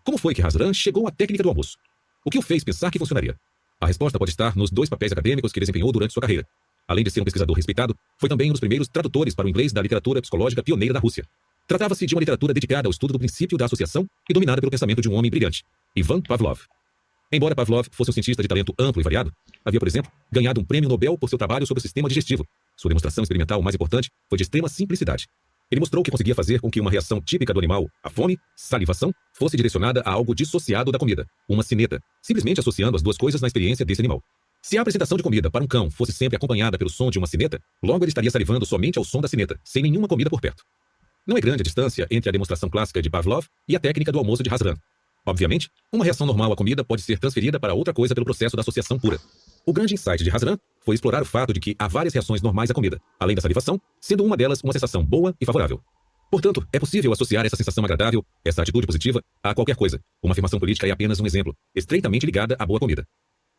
Como 0.04 0.16
foi 0.16 0.34
que 0.34 0.42
Hazran 0.42 0.72
chegou 0.72 1.06
à 1.06 1.10
técnica 1.10 1.42
do 1.42 1.50
almoço? 1.50 1.76
O 2.25 2.31
que 2.31 2.38
o 2.38 2.43
fez 2.43 2.65
pensar 2.65 2.91
que 2.91 2.99
funcionaria? 2.99 3.37
A 3.81 3.87
resposta 3.87 4.19
pode 4.19 4.31
estar 4.31 4.56
nos 4.56 4.70
dois 4.70 4.88
papéis 4.88 5.12
acadêmicos 5.12 5.53
que 5.53 5.61
desempenhou 5.61 5.93
durante 5.93 6.12
sua 6.12 6.20
carreira. 6.20 6.47
Além 6.87 7.05
de 7.05 7.11
ser 7.11 7.20
um 7.20 7.25
pesquisador 7.25 7.55
respeitado, 7.55 7.94
foi 8.19 8.29
também 8.29 8.50
um 8.50 8.53
dos 8.53 8.61
primeiros 8.61 8.88
tradutores 8.88 9.35
para 9.35 9.47
o 9.47 9.49
inglês 9.49 9.73
da 9.73 9.81
literatura 9.81 10.20
psicológica 10.20 10.62
pioneira 10.62 10.94
da 10.94 11.00
Rússia. 11.00 11.25
Tratava-se 11.67 12.06
de 12.06 12.15
uma 12.15 12.20
literatura 12.20 12.53
dedicada 12.55 12.88
ao 12.88 12.91
estudo 12.91 13.12
do 13.12 13.19
princípio 13.19 13.59
da 13.59 13.67
associação 13.67 14.06
e 14.29 14.32
dominada 14.32 14.61
pelo 14.61 14.70
pensamento 14.70 15.03
de 15.03 15.09
um 15.09 15.15
homem 15.15 15.31
brilhante, 15.31 15.62
Ivan 15.94 16.20
Pavlov. 16.23 16.61
Embora 17.31 17.55
Pavlov 17.55 17.87
fosse 17.93 18.11
um 18.11 18.15
cientista 18.15 18.43
de 18.43 18.49
talento 18.49 18.75
amplo 18.79 19.03
e 19.03 19.05
variado, 19.05 19.31
havia, 19.62 19.79
por 19.79 19.87
exemplo, 19.87 20.11
ganhado 20.32 20.61
um 20.61 20.65
prêmio 20.65 20.88
Nobel 20.88 21.19
por 21.19 21.29
seu 21.29 21.37
trabalho 21.37 21.67
sobre 21.67 21.79
o 21.79 21.82
sistema 21.82 22.09
digestivo. 22.09 22.47
Sua 22.75 22.88
demonstração 22.88 23.23
experimental 23.23 23.61
mais 23.61 23.75
importante 23.75 24.11
foi 24.31 24.38
de 24.38 24.44
extrema 24.44 24.69
simplicidade. 24.69 25.26
Ele 25.70 25.81
mostrou 25.81 26.03
que 26.03 26.11
conseguia 26.11 26.35
fazer 26.35 26.61
com 26.61 26.70
que 26.70 26.81
uma 26.81 26.91
reação 26.91 27.20
típica 27.20 27.53
do 27.53 27.59
animal, 27.59 27.87
a 28.03 28.09
fome, 28.09 28.38
salivação, 28.56 29.12
fosse 29.35 29.56
direcionada 29.56 30.00
a 30.03 30.11
algo 30.11 30.35
dissociado 30.35 30.91
da 30.91 30.99
comida, 30.99 31.26
uma 31.49 31.62
cineta, 31.62 32.00
simplesmente 32.23 32.61
associando 32.61 32.97
as 32.97 33.03
duas 33.03 33.17
coisas 33.17 33.41
na 33.41 33.47
experiência 33.47 33.85
desse 33.85 34.00
animal. 34.00 34.23
Se 34.62 34.76
a 34.76 34.81
apresentação 34.81 35.17
de 35.17 35.23
comida 35.23 35.50
para 35.50 35.62
um 35.62 35.67
cão 35.67 35.91
fosse 35.91 36.12
sempre 36.12 36.37
acompanhada 36.37 36.79
pelo 36.79 36.91
som 36.91 37.11
de 37.11 37.19
uma 37.19 37.26
cineta, 37.26 37.61
logo 37.82 38.05
ele 38.05 38.11
estaria 38.11 38.31
salivando 38.31 38.67
somente 38.67 38.99
ao 38.99 39.05
som 39.05 39.20
da 39.20 39.29
cineta, 39.29 39.59
sem 39.62 39.82
nenhuma 39.82 40.09
comida 40.09 40.31
por 40.31 40.41
perto. 40.41 40.65
Não 41.26 41.37
é 41.37 41.41
grande 41.41 41.61
a 41.61 41.65
distância 41.65 42.06
entre 42.11 42.29
a 42.29 42.32
demonstração 42.32 42.70
clássica 42.70 43.03
de 43.03 43.11
Pavlov 43.11 43.47
e 43.69 43.76
a 43.76 43.81
técnica 43.81 44.11
do 44.11 44.19
almoço 44.19 44.43
de 44.43 44.50
Hasran, 44.50 44.76
Obviamente, 45.29 45.70
uma 45.93 46.05
reação 46.05 46.26
normal 46.26 46.53
à 46.53 46.56
comida 46.56 46.82
pode 46.82 47.03
ser 47.03 47.19
transferida 47.19 47.61
para 47.61 47.75
outra 47.75 47.93
coisa 47.93 48.15
pelo 48.15 48.25
processo 48.25 48.56
da 48.56 48.62
associação 48.62 48.99
pura. 48.99 49.20
O 49.69 49.73
grande 49.75 49.93
insight 49.93 50.25
de 50.25 50.31
Hasran 50.31 50.56
foi 50.81 50.94
explorar 50.94 51.20
o 51.20 51.26
fato 51.26 51.53
de 51.53 51.61
que 51.61 51.76
há 51.79 51.87
várias 51.87 52.15
reações 52.15 52.41
normais 52.41 52.70
à 52.70 52.73
comida, 52.73 52.99
além 53.20 53.37
da 53.37 53.43
salivação, 53.43 53.79
sendo 54.00 54.25
uma 54.25 54.35
delas 54.35 54.62
uma 54.62 54.73
sensação 54.73 55.05
boa 55.05 55.35
e 55.38 55.44
favorável. 55.44 55.79
Portanto, 56.31 56.67
é 56.73 56.79
possível 56.81 57.12
associar 57.12 57.44
essa 57.44 57.55
sensação 57.55 57.85
agradável, 57.85 58.25
essa 58.43 58.62
atitude 58.62 58.87
positiva, 58.87 59.23
a 59.43 59.55
qualquer 59.55 59.76
coisa. 59.76 60.00
Uma 60.23 60.32
afirmação 60.32 60.59
política 60.59 60.87
é 60.87 60.91
apenas 60.91 61.20
um 61.20 61.26
exemplo, 61.26 61.55
estreitamente 61.75 62.25
ligada 62.25 62.56
à 62.59 62.65
boa 62.65 62.81
comida. 62.81 63.06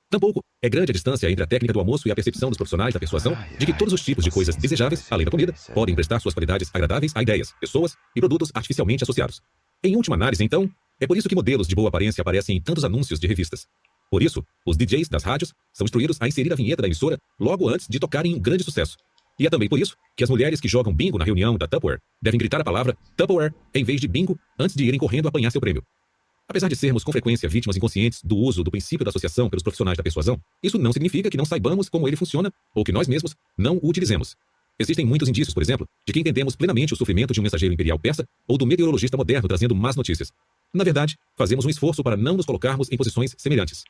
Tampouco 0.10 0.44
é 0.64 0.68
grande 0.68 0.90
a 0.92 0.94
distância 0.94 1.30
entre 1.30 1.44
a 1.44 1.48
técnica 1.48 1.74
do 1.74 1.80
almoço 1.80 2.08
e 2.08 2.12
a 2.12 2.16
percepção 2.16 2.50
dos 2.50 2.58
profissionais 2.58 2.92
da 2.92 3.00
persuasão 3.00 3.38
de 3.60 3.64
que 3.68 3.78
todos 3.78 3.94
os 3.94 4.02
tipos 4.02 4.24
de 4.24 4.32
coisas 4.32 4.56
desejáveis, 4.56 5.06
além 5.12 5.26
da 5.26 5.32
comida, 5.32 5.54
podem 5.76 5.94
prestar 5.94 6.20
suas 6.20 6.34
qualidades 6.34 6.72
agradáveis 6.74 7.12
a 7.14 7.22
ideias, 7.22 7.54
pessoas 7.62 7.96
e 8.16 8.20
produtos 8.20 8.50
artificialmente 8.56 9.04
associados. 9.04 9.44
Em 9.84 9.96
última 9.96 10.16
análise, 10.16 10.44
então, 10.44 10.68
é 11.00 11.06
por 11.06 11.16
isso 11.16 11.30
que 11.30 11.36
modelos 11.36 11.68
de 11.68 11.76
boa 11.76 11.90
aparência 11.90 12.20
aparecem 12.20 12.58
em 12.58 12.62
tantos 12.62 12.84
anúncios 12.84 13.20
de 13.20 13.28
revistas. 13.28 13.68
Por 14.10 14.24
isso, 14.24 14.44
os 14.66 14.76
DJs 14.76 15.08
das 15.08 15.24
rádios 15.24 15.54
são 15.72 15.86
instruídos 15.86 16.18
a 16.20 16.28
inserir 16.28 16.52
a 16.52 16.56
vinheta 16.56 16.82
da 16.82 16.88
emissora 16.88 17.20
logo 17.40 17.70
antes 17.70 17.88
de 17.88 18.00
tocarem 18.00 18.34
um 18.34 18.40
grande 18.40 18.64
sucesso. 18.64 18.98
E 19.40 19.46
é 19.46 19.50
também 19.50 19.70
por 19.70 19.80
isso 19.80 19.96
que 20.18 20.24
as 20.24 20.30
mulheres 20.30 20.60
que 20.60 20.68
jogam 20.68 20.94
bingo 20.94 21.18
na 21.18 21.24
reunião 21.24 21.58
da 21.58 21.68
Tupperware 21.68 22.02
devem 22.22 22.38
gritar 22.38 22.60
a 22.60 22.64
palavra 22.64 22.98
Tupperware 23.16 23.54
em 23.74 23.84
vez 23.84 24.02
de 24.02 24.08
bingo 24.08 24.38
antes 24.58 24.76
de 24.76 24.84
irem 24.84 25.00
correndo 25.00 25.28
apanhar 25.28 25.52
seu 25.52 25.62
prêmio. 25.62 25.84
Apesar 26.48 26.68
de 26.68 26.76
sermos 26.76 27.04
com 27.04 27.12
frequência 27.12 27.48
vítimas 27.48 27.78
inconscientes 27.78 28.22
do 28.24 28.36
uso 28.36 28.64
do 28.64 28.72
princípio 28.72 29.06
da 29.06 29.10
associação 29.10 29.50
pelos 29.50 29.62
profissionais 29.62 29.96
da 29.96 30.04
persuasão, 30.04 30.42
isso 30.64 30.80
não 30.80 30.92
significa 30.92 31.30
que 31.30 31.38
não 31.38 31.46
saibamos 31.46 31.88
como 31.88 32.08
ele 32.08 32.18
funciona 32.18 32.52
ou 32.74 32.84
que 32.84 32.92
nós 32.92 33.08
mesmos 33.08 33.36
não 33.56 33.78
o 33.78 33.90
utilizemos. 33.90 34.36
Existem 34.80 35.06
muitos 35.06 35.30
indícios, 35.30 35.54
por 35.54 35.62
exemplo, 35.62 35.88
de 36.08 36.12
que 36.12 36.20
entendemos 36.20 36.56
plenamente 36.56 36.94
o 36.94 36.98
sofrimento 36.98 37.34
de 37.34 37.40
um 37.40 37.44
mensageiro 37.44 37.74
imperial 37.74 38.00
persa 38.00 38.28
ou 38.48 38.58
do 38.58 38.66
meteorologista 38.66 39.16
moderno 39.16 39.48
trazendo 39.48 39.76
más 39.76 39.96
notícias, 39.96 40.32
na 40.74 40.84
verdade, 40.84 41.18
fazemos 41.36 41.66
um 41.66 41.70
esforço 41.70 42.04
para 42.04 42.16
não 42.16 42.38
nos 42.38 42.46
colocarmos 42.46 42.92
em 42.92 42.98
posições 42.98 43.34
semelhantes. 43.38 43.84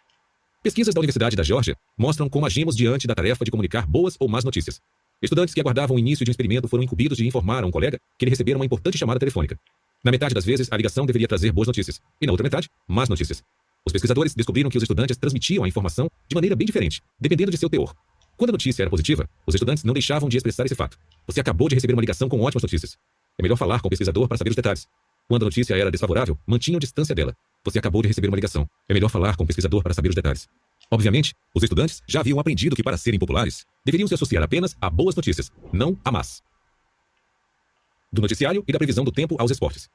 Pesquisas 0.62 0.94
da 0.94 1.00
Universidade 1.00 1.38
da 1.38 1.44
Geórgia 1.44 1.74
mostram 1.98 2.28
como 2.28 2.46
agimos 2.46 2.76
diante 2.76 3.08
da 3.08 3.16
tarefa 3.16 3.46
de 3.46 3.52
comunicar 3.52 3.88
boas 3.88 4.18
ou 4.20 4.28
más 4.28 4.44
notícias. 4.44 4.82
Estudantes 5.22 5.54
que 5.54 5.62
aguardavam 5.62 5.96
o 5.96 6.00
início 6.00 6.26
de 6.26 6.32
um 6.32 6.34
experimento 6.34 6.68
foram 6.68 6.84
incumbidos 6.84 7.18
de 7.18 7.26
informar 7.26 7.64
a 7.64 7.68
um 7.68 7.72
colega 7.72 7.98
que 8.18 8.26
ele 8.26 8.30
recebera 8.30 8.58
uma 8.58 8.66
importante 8.66 8.98
chamada 8.98 9.18
telefônica. 9.18 9.58
Na 10.04 10.12
metade 10.12 10.34
das 10.34 10.44
vezes, 10.44 10.68
a 10.70 10.76
ligação 10.76 11.06
deveria 11.06 11.30
trazer 11.30 11.54
boas 11.54 11.68
notícias, 11.68 12.02
e 12.22 12.26
na 12.26 12.34
outra 12.34 12.44
metade, 12.44 12.70
más 12.86 13.08
notícias. 13.08 13.42
Os 13.86 13.94
pesquisadores 13.94 14.36
descobriram 14.36 14.70
que 14.70 14.78
os 14.78 14.84
estudantes 14.84 15.16
transmitiam 15.16 15.64
a 15.64 15.68
informação 15.68 16.12
de 16.28 16.36
maneira 16.36 16.58
bem 16.58 16.66
diferente, 16.66 17.02
dependendo 17.18 17.52
de 17.52 17.58
seu 17.58 17.70
teor. 17.70 17.96
Quando 18.36 18.50
a 18.50 18.54
notícia 18.54 18.84
era 18.84 18.90
positiva, 18.90 19.30
os 19.48 19.56
estudantes 19.56 19.86
não 19.86 19.94
deixavam 19.94 20.28
de 20.28 20.36
expressar 20.36 20.66
esse 20.66 20.76
fato. 20.76 20.98
Você 21.26 21.40
acabou 21.40 21.70
de 21.70 21.76
receber 21.76 21.94
uma 21.94 22.02
ligação 22.02 22.28
com 22.28 22.42
ótimas 22.42 22.64
notícias. 22.64 22.98
É 23.38 23.44
melhor 23.44 23.56
falar 23.56 23.80
com 23.80 23.88
o 23.88 23.90
pesquisador 23.90 24.28
para 24.28 24.38
saber 24.38 24.50
os 24.50 24.58
detalhes. 24.58 24.86
Quando 25.30 25.44
a 25.44 25.46
notícia 25.46 25.74
era 25.74 25.90
desfavorável, 25.90 26.38
mantinham 26.46 26.80
distância 26.80 27.16
dela. 27.16 27.34
Você 27.64 27.80
acabou 27.80 28.02
de 28.02 28.08
receber 28.08 28.28
uma 28.28 28.36
ligação. 28.36 28.68
É 28.88 28.94
melhor 28.94 29.10
falar 29.10 29.36
com 29.36 29.44
o 29.44 29.48
pesquisador 29.48 29.84
para 29.84 29.94
saber 29.94 30.10
os 30.10 30.16
detalhes. 30.16 30.48
Obviamente, 30.92 31.36
os 31.54 31.62
estudantes 31.62 32.02
já 32.08 32.22
haviam 32.22 32.40
aprendido 32.40 32.76
que 32.76 32.84
para 32.84 32.98
serem 32.98 33.20
populares, 33.20 33.66
deveriam 33.86 34.08
se 34.08 34.14
associar 34.14 34.42
apenas 34.44 34.76
a 34.82 34.90
boas 34.90 35.16
notícias, 35.16 35.52
não 35.72 35.98
a 36.04 36.12
más. 36.12 36.42
Do 38.12 38.22
noticiário 38.22 38.64
e 38.68 38.72
da 38.72 38.80
previsão 38.80 39.04
do 39.04 39.12
tempo 39.12 39.36
aos 39.40 39.52
esportes. 39.52 39.90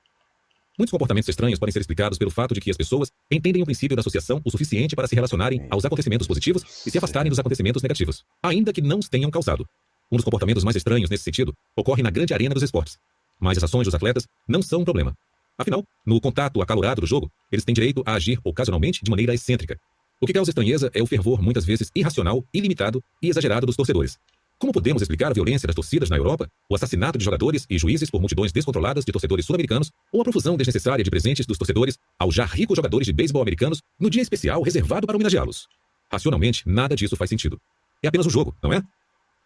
Muitos 0.79 0.91
comportamentos 0.91 1.29
estranhos 1.29 1.59
podem 1.59 1.73
ser 1.73 1.81
explicados 1.81 2.19
pelo 2.19 2.31
fato 2.31 2.53
de 2.53 2.61
que 2.61 2.71
as 2.71 2.77
pessoas 2.77 3.11
entendem 3.31 3.63
o 3.63 3.65
princípio 3.65 3.97
da 3.97 4.01
associação 4.01 4.41
o 4.45 4.51
suficiente 4.51 4.95
para 4.97 5.07
se 5.07 5.15
relacionarem 5.15 5.67
aos 5.71 5.85
acontecimentos 5.85 6.27
positivos 6.27 6.85
e 6.85 6.91
se 6.91 6.99
afastarem 6.99 7.31
dos 7.31 7.39
acontecimentos 7.39 7.83
negativos, 7.83 8.25
ainda 8.43 8.73
que 8.73 8.83
não 8.83 8.99
os 8.99 9.09
tenham 9.09 9.31
causado. 9.31 9.67
Um 10.11 10.17
dos 10.17 10.25
comportamentos 10.25 10.65
mais 10.65 10.77
estranhos 10.77 11.09
nesse 11.09 11.25
sentido 11.25 11.55
ocorre 11.77 12.03
na 12.03 12.11
grande 12.11 12.35
arena 12.35 12.55
dos 12.55 12.63
esportes, 12.63 12.99
mas 13.41 13.57
as 13.57 13.65
ações 13.65 13.85
dos 13.85 13.95
atletas 13.95 14.27
não 14.49 14.63
são 14.63 14.81
um 14.81 14.85
problema. 14.85 15.17
Afinal, 15.57 15.85
no 16.05 16.21
contato 16.21 16.61
acalorado 16.61 17.01
do 17.01 17.07
jogo, 17.07 17.31
eles 17.51 17.65
têm 17.65 17.75
direito 17.75 18.03
a 18.05 18.15
agir 18.15 18.39
ocasionalmente 18.43 19.03
de 19.03 19.11
maneira 19.11 19.33
excêntrica. 19.35 19.79
O 20.21 20.27
que 20.27 20.33
causa 20.33 20.51
estranheza 20.51 20.91
é 20.95 21.03
o 21.03 21.07
fervor 21.07 21.43
muitas 21.43 21.65
vezes 21.65 21.91
irracional, 21.95 22.45
ilimitado 22.53 23.03
e 23.23 23.29
exagerado 23.29 23.67
dos 23.67 23.77
torcedores. 23.77 24.19
Como 24.59 24.73
podemos 24.73 25.03
explicar 25.03 25.31
a 25.31 25.35
violência 25.35 25.67
das 25.67 25.75
torcidas 25.75 26.09
na 26.09 26.17
Europa, 26.17 26.49
o 26.69 26.75
assassinato 26.75 27.19
de 27.19 27.25
jogadores 27.25 27.67
e 27.69 27.77
juízes 27.77 28.11
por 28.11 28.21
multidões 28.21 28.53
descontroladas 28.53 29.05
de 29.05 29.13
torcedores 29.13 29.45
sul-americanos, 29.45 29.91
ou 30.13 30.21
a 30.21 30.25
profusão 30.25 30.57
desnecessária 30.57 31.05
de 31.05 31.11
presentes 31.11 31.45
dos 31.45 31.59
torcedores 31.59 31.99
aos 32.19 32.35
já 32.35 32.45
ricos 32.45 32.77
jogadores 32.77 33.07
de 33.07 33.13
beisebol 33.13 33.43
americanos 33.43 33.83
no 33.99 34.09
dia 34.09 34.23
especial 34.23 34.63
reservado 34.63 35.07
para 35.07 35.17
homenageá-los? 35.17 35.69
Racionalmente, 36.11 36.63
nada 36.67 36.97
disso 36.97 37.17
faz 37.17 37.29
sentido. 37.29 37.61
É 38.03 38.09
apenas 38.09 38.27
um 38.27 38.31
jogo, 38.31 38.55
não 38.63 38.73
é? 38.73 38.83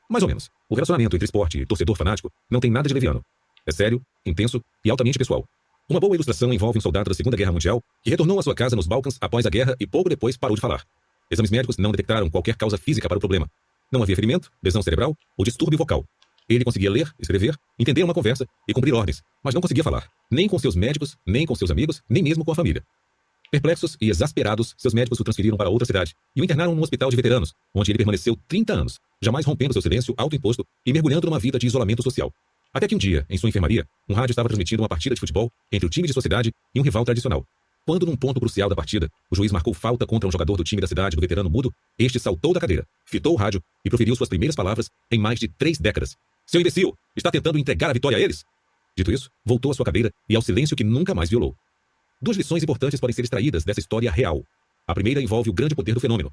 Mais 0.09 0.23
ou 0.23 0.29
menos. 0.29 0.51
O 0.69 0.75
relacionamento 0.75 1.17
entre 1.17 1.25
esporte 1.25 1.59
e 1.59 1.67
torcedor 1.67 1.97
fanático 1.97 2.31
não 2.51 2.61
tem 2.61 2.71
nada 2.71 2.87
de 2.87 2.95
leviano. 2.95 3.25
É 3.67 3.73
sério, 3.73 4.03
intenso 4.25 4.63
e 4.85 4.91
altamente 4.91 5.19
pessoal. 5.19 5.45
Uma 5.91 6.01
boa 6.01 6.15
ilustração 6.15 6.53
envolve 6.53 6.77
um 6.77 6.83
soldado 6.83 7.09
da 7.09 7.15
Segunda 7.15 7.35
Guerra 7.35 7.51
Mundial 7.51 7.83
que 8.03 8.11
retornou 8.11 8.39
à 8.39 8.43
sua 8.43 8.55
casa 8.55 8.77
nos 8.77 8.87
Balcãs 8.87 9.17
após 9.23 9.47
a 9.47 9.49
guerra 9.49 9.75
e 9.81 9.87
pouco 9.87 10.11
depois 10.11 10.37
parou 10.37 10.55
de 10.55 10.61
falar. 10.61 10.85
Exames 11.31 11.51
médicos 11.51 11.79
não 11.79 11.91
detectaram 11.91 12.29
qualquer 12.29 12.57
causa 12.57 12.77
física 12.77 13.09
para 13.09 13.17
o 13.17 13.21
problema. 13.21 13.51
Não 13.91 14.03
havia 14.03 14.15
ferimento, 14.15 14.53
lesão 14.63 14.83
cerebral 14.83 15.17
ou 15.35 15.47
distúrbio 15.47 15.79
vocal. 15.79 16.05
Ele 16.47 16.63
conseguia 16.63 16.91
ler, 16.91 17.11
escrever, 17.19 17.57
entender 17.79 18.03
uma 18.03 18.13
conversa 18.13 18.47
e 18.69 18.75
cumprir 18.75 18.93
ordens, 18.93 19.23
mas 19.43 19.55
não 19.55 19.63
conseguia 19.63 19.83
falar, 19.83 20.07
nem 20.31 20.47
com 20.47 20.59
seus 20.59 20.77
médicos, 20.77 21.17
nem 21.27 21.47
com 21.47 21.55
seus 21.55 21.71
amigos, 21.71 22.03
nem 22.07 22.23
mesmo 22.23 22.45
com 22.45 22.53
a 22.53 22.55
família. 22.55 22.85
Perplexos 23.51 23.97
e 23.99 24.11
exasperados, 24.11 24.75
seus 24.77 24.93
médicos 24.93 25.19
o 25.21 25.25
transferiram 25.25 25.57
para 25.57 25.71
outra 25.71 25.87
cidade 25.87 26.15
e 26.37 26.43
o 26.43 26.45
internaram 26.45 26.75
num 26.75 26.83
hospital 26.83 27.09
de 27.09 27.17
veteranos, 27.17 27.55
onde 27.75 27.91
ele 27.91 27.97
permaneceu 27.97 28.37
30 28.47 28.75
anos, 28.75 28.99
jamais 29.23 29.47
rompendo 29.47 29.73
seu 29.73 29.81
silêncio 29.81 30.13
autoimposto 30.19 30.67
e 30.85 30.93
mergulhando 30.93 31.29
numa 31.29 31.39
vida 31.39 31.59
de 31.59 31.67
isolamento 31.67 32.03
social. 32.03 32.31
Até 32.73 32.87
que 32.87 32.95
um 32.95 32.99
dia, 32.99 33.25
em 33.29 33.39
sua 33.39 33.49
enfermaria, 33.49 33.87
um 34.09 34.15
rádio 34.15 34.33
estava 34.33 34.49
transmitindo 34.49 34.83
uma 34.83 34.89
partida 34.89 35.15
de 35.15 35.21
futebol 35.21 35.51
entre 35.73 35.87
o 35.87 35.91
time 35.91 36.07
de 36.07 36.15
sociedade 36.15 36.53
e 36.75 36.81
um 36.81 36.83
rival 36.83 37.05
tradicional. 37.05 37.45
Quando, 37.87 38.05
num 38.05 38.15
ponto 38.15 38.39
crucial 38.39 38.69
da 38.69 38.77
partida, 38.77 39.09
o 39.31 39.35
juiz 39.35 39.51
marcou 39.51 39.73
falta 39.73 40.07
contra 40.07 40.29
um 40.29 40.31
jogador 40.31 40.57
do 40.57 40.65
time 40.65 40.81
da 40.81 40.87
cidade 40.87 41.17
do 41.17 41.21
veterano 41.21 41.49
mudo, 41.49 41.73
este 41.99 42.21
saltou 42.21 42.53
da 42.53 42.61
cadeira, 42.61 42.87
fitou 43.07 43.33
o 43.33 43.37
rádio 43.37 43.63
e 43.83 43.89
proferiu 43.89 44.15
suas 44.15 44.29
primeiras 44.29 44.55
palavras 44.55 44.91
em 45.11 45.19
mais 45.19 45.39
de 45.39 45.49
três 45.49 45.79
décadas. 45.79 46.15
Seu 46.47 46.61
imbecil, 46.61 46.95
está 47.17 47.31
tentando 47.31 47.59
entregar 47.59 47.89
a 47.89 47.95
vitória 47.95 48.19
a 48.19 48.21
eles? 48.21 48.45
Dito 48.95 49.11
isso, 49.11 49.31
voltou 49.43 49.71
à 49.71 49.75
sua 49.75 49.87
cadeira 49.87 50.13
e 50.29 50.37
ao 50.37 50.43
silêncio 50.43 50.77
que 50.77 50.85
nunca 50.85 51.15
mais 51.15 51.31
violou. 51.31 51.57
Duas 52.21 52.37
lições 52.37 52.63
importantes 52.63 53.01
podem 53.01 53.15
ser 53.15 53.23
extraídas 53.23 53.65
dessa 53.65 53.81
história 53.81 54.11
real. 54.11 54.45
A 54.87 54.93
primeira 54.93 55.23
envolve 55.23 55.49
o 55.49 55.53
grande 55.55 55.75
poder 55.75 55.95
do 55.95 56.01
fenômeno. 56.01 56.31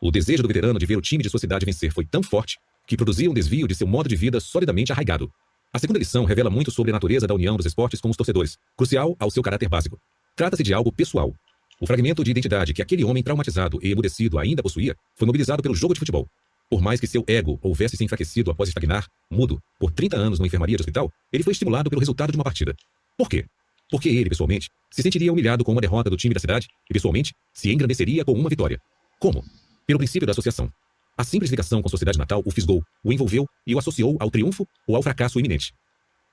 O 0.00 0.10
desejo 0.10 0.42
do 0.42 0.48
veterano 0.48 0.78
de 0.78 0.86
ver 0.86 0.96
o 0.96 1.02
time 1.02 1.22
de 1.22 1.28
sociedade 1.28 1.66
vencer 1.66 1.92
foi 1.92 2.06
tão 2.06 2.22
forte 2.22 2.56
que 2.86 2.96
produzia 2.96 3.30
um 3.30 3.34
desvio 3.34 3.66
de 3.66 3.74
seu 3.74 3.86
modo 3.86 4.08
de 4.08 4.16
vida 4.16 4.40
solidamente 4.40 4.92
arraigado. 4.92 5.30
A 5.74 5.78
segunda 5.80 5.98
lição 5.98 6.24
revela 6.24 6.48
muito 6.48 6.70
sobre 6.70 6.92
a 6.92 6.94
natureza 6.94 7.26
da 7.26 7.34
união 7.34 7.56
dos 7.56 7.66
esportes 7.66 8.00
com 8.00 8.08
os 8.08 8.16
torcedores, 8.16 8.56
crucial 8.76 9.16
ao 9.18 9.28
seu 9.28 9.42
caráter 9.42 9.68
básico. 9.68 9.98
Trata-se 10.36 10.62
de 10.62 10.72
algo 10.72 10.92
pessoal. 10.92 11.34
O 11.80 11.86
fragmento 11.86 12.22
de 12.22 12.30
identidade 12.30 12.72
que 12.72 12.80
aquele 12.80 13.02
homem 13.02 13.24
traumatizado 13.24 13.80
e 13.82 13.90
emudecido 13.90 14.38
ainda 14.38 14.62
possuía 14.62 14.94
foi 15.16 15.26
mobilizado 15.26 15.64
pelo 15.64 15.74
jogo 15.74 15.92
de 15.92 15.98
futebol. 15.98 16.28
Por 16.70 16.80
mais 16.80 17.00
que 17.00 17.08
seu 17.08 17.24
ego 17.26 17.58
houvesse 17.60 17.96
se 17.96 18.04
enfraquecido 18.04 18.52
após 18.52 18.68
estagnar, 18.68 19.08
mudo, 19.28 19.60
por 19.76 19.90
30 19.90 20.16
anos 20.16 20.38
numa 20.38 20.46
enfermaria 20.46 20.76
de 20.76 20.82
hospital, 20.82 21.12
ele 21.32 21.42
foi 21.42 21.50
estimulado 21.52 21.90
pelo 21.90 21.98
resultado 21.98 22.30
de 22.30 22.38
uma 22.38 22.44
partida. 22.44 22.76
Por 23.18 23.28
quê? 23.28 23.44
Porque 23.90 24.08
ele, 24.08 24.28
pessoalmente, 24.28 24.70
se 24.92 25.02
sentiria 25.02 25.32
humilhado 25.32 25.64
com 25.64 25.72
uma 25.72 25.80
derrota 25.80 26.08
do 26.08 26.16
time 26.16 26.34
da 26.34 26.40
cidade 26.40 26.68
e, 26.88 26.94
pessoalmente, 26.94 27.34
se 27.52 27.72
engrandeceria 27.72 28.24
com 28.24 28.32
uma 28.32 28.48
vitória. 28.48 28.80
Como? 29.18 29.42
Pelo 29.84 29.98
princípio 29.98 30.24
da 30.24 30.30
associação. 30.30 30.70
A 31.16 31.22
simples 31.22 31.50
ligação 31.50 31.80
com 31.80 31.86
a 31.86 31.90
sociedade 31.90 32.18
natal 32.18 32.42
o 32.44 32.50
fisgou, 32.50 32.82
o 33.02 33.12
envolveu 33.12 33.46
e 33.66 33.74
o 33.74 33.78
associou 33.78 34.16
ao 34.18 34.30
triunfo 34.30 34.66
ou 34.86 34.96
ao 34.96 35.02
fracasso 35.02 35.38
iminente. 35.38 35.72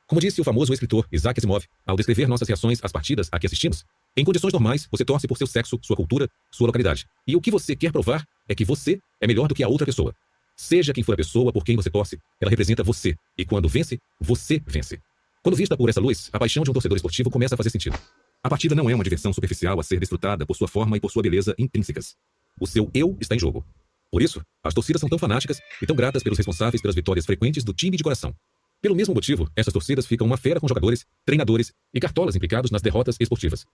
Como 0.08 0.20
disse 0.20 0.42
o 0.42 0.44
famoso 0.44 0.74
escritor 0.74 1.08
Isaac 1.12 1.40
Asimov, 1.40 1.66
ao 1.86 1.96
descrever 1.96 2.28
nossas 2.28 2.48
reações 2.48 2.80
às 2.84 2.92
partidas 2.92 3.30
a 3.32 3.40
que 3.40 3.46
assistimos, 3.46 3.86
em 4.18 4.26
condições 4.26 4.52
normais, 4.52 4.88
você 4.92 5.06
torce 5.06 5.28
por 5.28 5.38
seu 5.38 5.48
sexo, 5.48 5.80
sua 5.84 5.96
cultura, 5.96 6.28
sua 6.52 6.68
localidade. 6.68 7.06
E 7.26 7.36
o 7.36 7.40
que 7.40 7.52
você 7.52 7.76
quer 7.76 7.92
provar 7.92 8.26
é 8.50 8.56
que 8.56 8.66
você 8.66 9.00
é 9.22 9.28
melhor 9.28 9.48
do 9.48 9.56
que 9.56 9.64
a 9.64 9.70
outra 9.70 9.86
pessoa. 9.86 10.14
Seja 10.58 10.94
quem 10.94 11.04
for 11.04 11.14
a 11.14 11.18
pessoa 11.18 11.54
por 11.54 11.64
quem 11.64 11.76
você 11.76 11.90
torce, 11.90 12.20
ela 12.40 12.50
representa 12.50 12.84
você. 12.84 13.16
E 13.38 13.46
quando 13.46 13.70
vence, 13.70 14.00
você 14.20 14.62
vence. 14.66 15.00
Quando 15.42 15.56
vista 15.56 15.78
por 15.78 15.90
essa 15.90 16.02
luz, 16.02 16.30
a 16.34 16.40
paixão 16.40 16.64
de 16.64 16.72
um 16.72 16.74
torcedor 16.74 16.98
esportivo 16.98 17.30
começa 17.30 17.56
a 17.56 17.58
fazer 17.58 17.70
sentido. 17.70 17.98
A 18.44 18.50
partida 18.50 18.76
não 18.76 18.90
é 18.90 18.96
uma 18.96 19.04
diversão 19.04 19.32
superficial 19.32 19.80
a 19.80 19.84
ser 19.84 20.00
desfrutada 20.00 20.46
por 20.46 20.56
sua 20.56 20.68
forma 20.68 20.98
e 20.98 21.00
por 21.00 21.12
sua 21.12 21.24
beleza 21.24 21.56
intrínsecas. 21.58 22.16
O 22.60 22.68
seu 22.68 22.90
eu 22.94 23.18
está 23.22 23.36
em 23.36 23.40
jogo. 23.40 23.64
Por 24.12 24.22
isso, 24.22 24.42
as 24.62 24.74
torcidas 24.74 25.00
são 25.00 25.08
tão 25.08 25.18
fanáticas 25.18 25.60
e 25.82 25.86
tão 25.86 25.96
gratas 25.96 26.22
pelos 26.22 26.38
responsáveis 26.38 26.82
pelas 26.82 26.96
vitórias 26.96 27.26
frequentes 27.26 27.64
do 27.64 27.74
time 27.74 27.96
de 27.96 28.04
coração. 28.04 28.36
Pelo 28.82 28.96
mesmo 28.96 29.14
motivo, 29.14 29.50
essas 29.56 29.72
torcidas 29.72 30.06
ficam 30.06 30.28
uma 30.28 30.38
fera 30.38 30.60
com 30.60 30.68
jogadores, 30.68 31.06
treinadores 31.24 31.72
e 31.94 32.00
cartolas 32.00 32.36
implicados 32.36 32.72
nas 32.72 32.82
derrotas 32.82 33.16
esportivas. 33.20 33.66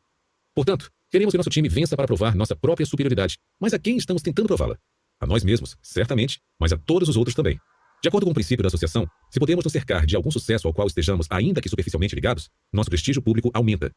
Portanto, 0.53 0.91
queremos 1.09 1.31
que 1.31 1.37
nosso 1.37 1.49
time 1.49 1.67
vença 1.67 1.95
para 1.95 2.05
provar 2.05 2.35
nossa 2.35 2.55
própria 2.55 2.85
superioridade. 2.85 3.37
Mas 3.59 3.73
a 3.73 3.79
quem 3.79 3.97
estamos 3.97 4.21
tentando 4.21 4.47
prová-la? 4.47 4.77
A 5.19 5.25
nós 5.25 5.43
mesmos, 5.43 5.75
certamente, 5.81 6.39
mas 6.59 6.71
a 6.71 6.77
todos 6.77 7.09
os 7.09 7.17
outros 7.17 7.35
também. 7.35 7.59
De 8.01 8.07
acordo 8.07 8.25
com 8.25 8.31
o 8.31 8.33
princípio 8.33 8.61
da 8.61 8.67
associação, 8.67 9.07
se 9.31 9.39
podemos 9.39 9.63
nos 9.63 9.73
cercar 9.73 10.05
de 10.05 10.15
algum 10.15 10.29
sucesso 10.29 10.67
ao 10.67 10.73
qual 10.73 10.87
estejamos 10.87 11.25
ainda 11.31 11.61
que 11.61 11.69
superficialmente 11.69 12.13
ligados, 12.13 12.49
nosso 12.71 12.89
prestígio 12.89 13.21
público 13.21 13.49
aumenta. 13.53 13.91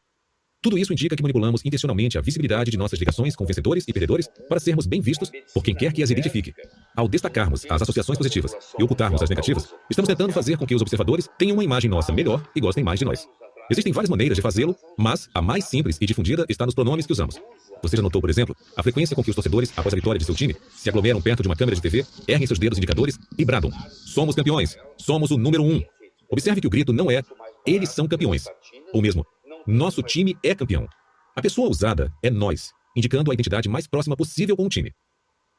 Tudo 0.63 0.77
isso 0.77 0.93
indica 0.93 1.15
que 1.15 1.23
manipulamos 1.23 1.65
intencionalmente 1.65 2.19
a 2.19 2.21
visibilidade 2.21 2.69
de 2.69 2.77
nossas 2.77 2.99
ligações 2.99 3.35
com 3.35 3.43
vencedores 3.47 3.83
e 3.87 3.91
perdedores 3.91 4.29
para 4.47 4.59
sermos 4.59 4.85
bem 4.85 5.01
vistos 5.01 5.31
por 5.55 5.63
quem 5.63 5.73
quer 5.73 5.91
que 5.91 6.03
as 6.03 6.11
identifique. 6.11 6.53
Ao 6.95 7.07
destacarmos 7.07 7.65
as 7.67 7.81
associações 7.81 8.15
positivas 8.15 8.53
e 8.77 8.83
ocultarmos 8.83 9.23
as 9.23 9.29
negativas, 9.29 9.73
estamos 9.89 10.07
tentando 10.07 10.31
fazer 10.31 10.57
com 10.57 10.67
que 10.67 10.75
os 10.75 10.81
observadores 10.83 11.27
tenham 11.35 11.55
uma 11.55 11.63
imagem 11.63 11.89
nossa 11.89 12.13
melhor 12.13 12.47
e 12.55 12.61
gostem 12.61 12.83
mais 12.83 12.99
de 12.99 13.05
nós. 13.05 13.27
Existem 13.71 13.91
várias 13.91 14.11
maneiras 14.11 14.35
de 14.35 14.41
fazê-lo, 14.43 14.75
mas 14.95 15.27
a 15.33 15.41
mais 15.41 15.65
simples 15.65 15.97
e 15.99 16.05
difundida 16.05 16.45
está 16.47 16.63
nos 16.63 16.75
pronomes 16.75 17.07
que 17.07 17.13
usamos. 17.13 17.41
Você 17.81 17.95
já 17.95 18.03
notou, 18.03 18.21
por 18.21 18.29
exemplo, 18.29 18.55
a 18.77 18.83
frequência 18.83 19.15
com 19.15 19.23
que 19.23 19.31
os 19.31 19.35
torcedores, 19.35 19.73
após 19.75 19.91
a 19.91 19.95
vitória 19.95 20.19
de 20.19 20.25
seu 20.25 20.35
time, 20.35 20.55
se 20.75 20.89
aglomeram 20.89 21.19
perto 21.19 21.41
de 21.41 21.49
uma 21.49 21.55
câmera 21.55 21.75
de 21.75 21.81
TV, 21.81 22.05
erguem 22.27 22.45
seus 22.45 22.59
dedos 22.59 22.77
indicadores 22.77 23.17
e 23.35 23.43
bradam: 23.43 23.71
Somos 23.89 24.35
campeões! 24.35 24.77
Somos 24.95 25.31
o 25.31 25.39
número 25.39 25.63
um! 25.63 25.81
Observe 26.29 26.61
que 26.61 26.67
o 26.67 26.69
grito 26.69 26.93
não 26.93 27.09
é 27.09 27.23
eles 27.65 27.89
são 27.89 28.07
campeões, 28.07 28.45
ou 28.93 29.01
mesmo 29.01 29.25
nosso 29.67 30.01
time 30.01 30.37
é 30.43 30.55
campeão. 30.55 30.87
A 31.35 31.41
pessoa 31.41 31.69
usada 31.69 32.11
é 32.23 32.29
nós, 32.29 32.71
indicando 32.95 33.31
a 33.31 33.33
identidade 33.33 33.69
mais 33.69 33.87
próxima 33.87 34.15
possível 34.15 34.55
com 34.55 34.65
o 34.65 34.69
time. 34.69 34.91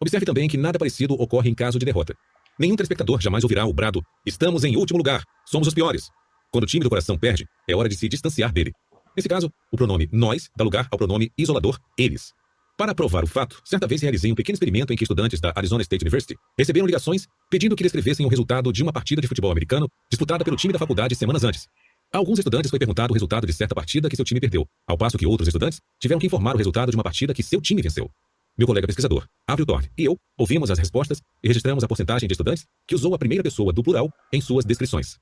Observe 0.00 0.26
também 0.26 0.48
que 0.48 0.56
nada 0.56 0.78
parecido 0.78 1.14
ocorre 1.14 1.48
em 1.48 1.54
caso 1.54 1.78
de 1.78 1.86
derrota. 1.86 2.14
Nenhum 2.58 2.76
telespectador 2.76 3.20
jamais 3.20 3.44
ouvirá 3.44 3.64
o 3.64 3.72
brado: 3.72 4.02
Estamos 4.26 4.64
em 4.64 4.76
último 4.76 4.98
lugar, 4.98 5.22
somos 5.46 5.68
os 5.68 5.74
piores. 5.74 6.10
Quando 6.50 6.64
o 6.64 6.66
time 6.66 6.82
do 6.82 6.90
coração 6.90 7.18
perde, 7.18 7.46
é 7.68 7.74
hora 7.74 7.88
de 7.88 7.96
se 7.96 8.08
distanciar 8.08 8.52
dele. 8.52 8.72
Nesse 9.16 9.28
caso, 9.28 9.50
o 9.72 9.76
pronome 9.76 10.08
nós 10.12 10.50
dá 10.56 10.64
lugar 10.64 10.88
ao 10.90 10.98
pronome 10.98 11.30
isolador 11.38 11.78
eles. 11.96 12.32
Para 12.76 12.94
provar 12.94 13.22
o 13.22 13.26
fato, 13.26 13.60
certa 13.64 13.86
vez 13.86 14.02
realizei 14.02 14.32
um 14.32 14.34
pequeno 14.34 14.54
experimento 14.54 14.92
em 14.92 14.96
que 14.96 15.04
estudantes 15.04 15.40
da 15.40 15.52
Arizona 15.54 15.82
State 15.82 16.02
University 16.02 16.34
receberam 16.58 16.86
ligações 16.86 17.26
pedindo 17.50 17.76
que 17.76 17.82
descrevessem 17.82 18.26
o 18.26 18.28
resultado 18.28 18.72
de 18.72 18.82
uma 18.82 18.92
partida 18.92 19.20
de 19.20 19.28
futebol 19.28 19.50
americano 19.50 19.88
disputada 20.10 20.44
pelo 20.44 20.56
time 20.56 20.72
da 20.72 20.78
faculdade 20.78 21.14
semanas 21.14 21.44
antes. 21.44 21.68
A 22.14 22.18
alguns 22.18 22.38
estudantes 22.38 22.68
foi 22.68 22.78
perguntado 22.78 23.10
o 23.10 23.14
resultado 23.14 23.46
de 23.46 23.52
certa 23.54 23.74
partida 23.74 24.06
que 24.10 24.16
seu 24.16 24.24
time 24.24 24.38
perdeu, 24.38 24.68
ao 24.86 24.98
passo 24.98 25.16
que 25.16 25.26
outros 25.26 25.48
estudantes 25.48 25.80
tiveram 25.98 26.20
que 26.20 26.26
informar 26.26 26.54
o 26.54 26.58
resultado 26.58 26.90
de 26.90 26.96
uma 26.96 27.02
partida 27.02 27.32
que 27.32 27.42
seu 27.42 27.58
time 27.58 27.80
venceu. 27.80 28.10
Meu 28.56 28.66
colega 28.66 28.86
pesquisador, 28.86 29.26
Avril 29.48 29.64
Thorne, 29.64 29.88
e 29.96 30.04
eu 30.04 30.18
ouvimos 30.36 30.70
as 30.70 30.78
respostas 30.78 31.22
e 31.42 31.48
registramos 31.48 31.82
a 31.82 31.88
porcentagem 31.88 32.28
de 32.28 32.34
estudantes 32.34 32.66
que 32.86 32.94
usou 32.94 33.14
a 33.14 33.18
primeira 33.18 33.42
pessoa 33.42 33.72
do 33.72 33.82
plural 33.82 34.12
em 34.30 34.42
suas 34.42 34.66
descrições. 34.66 35.16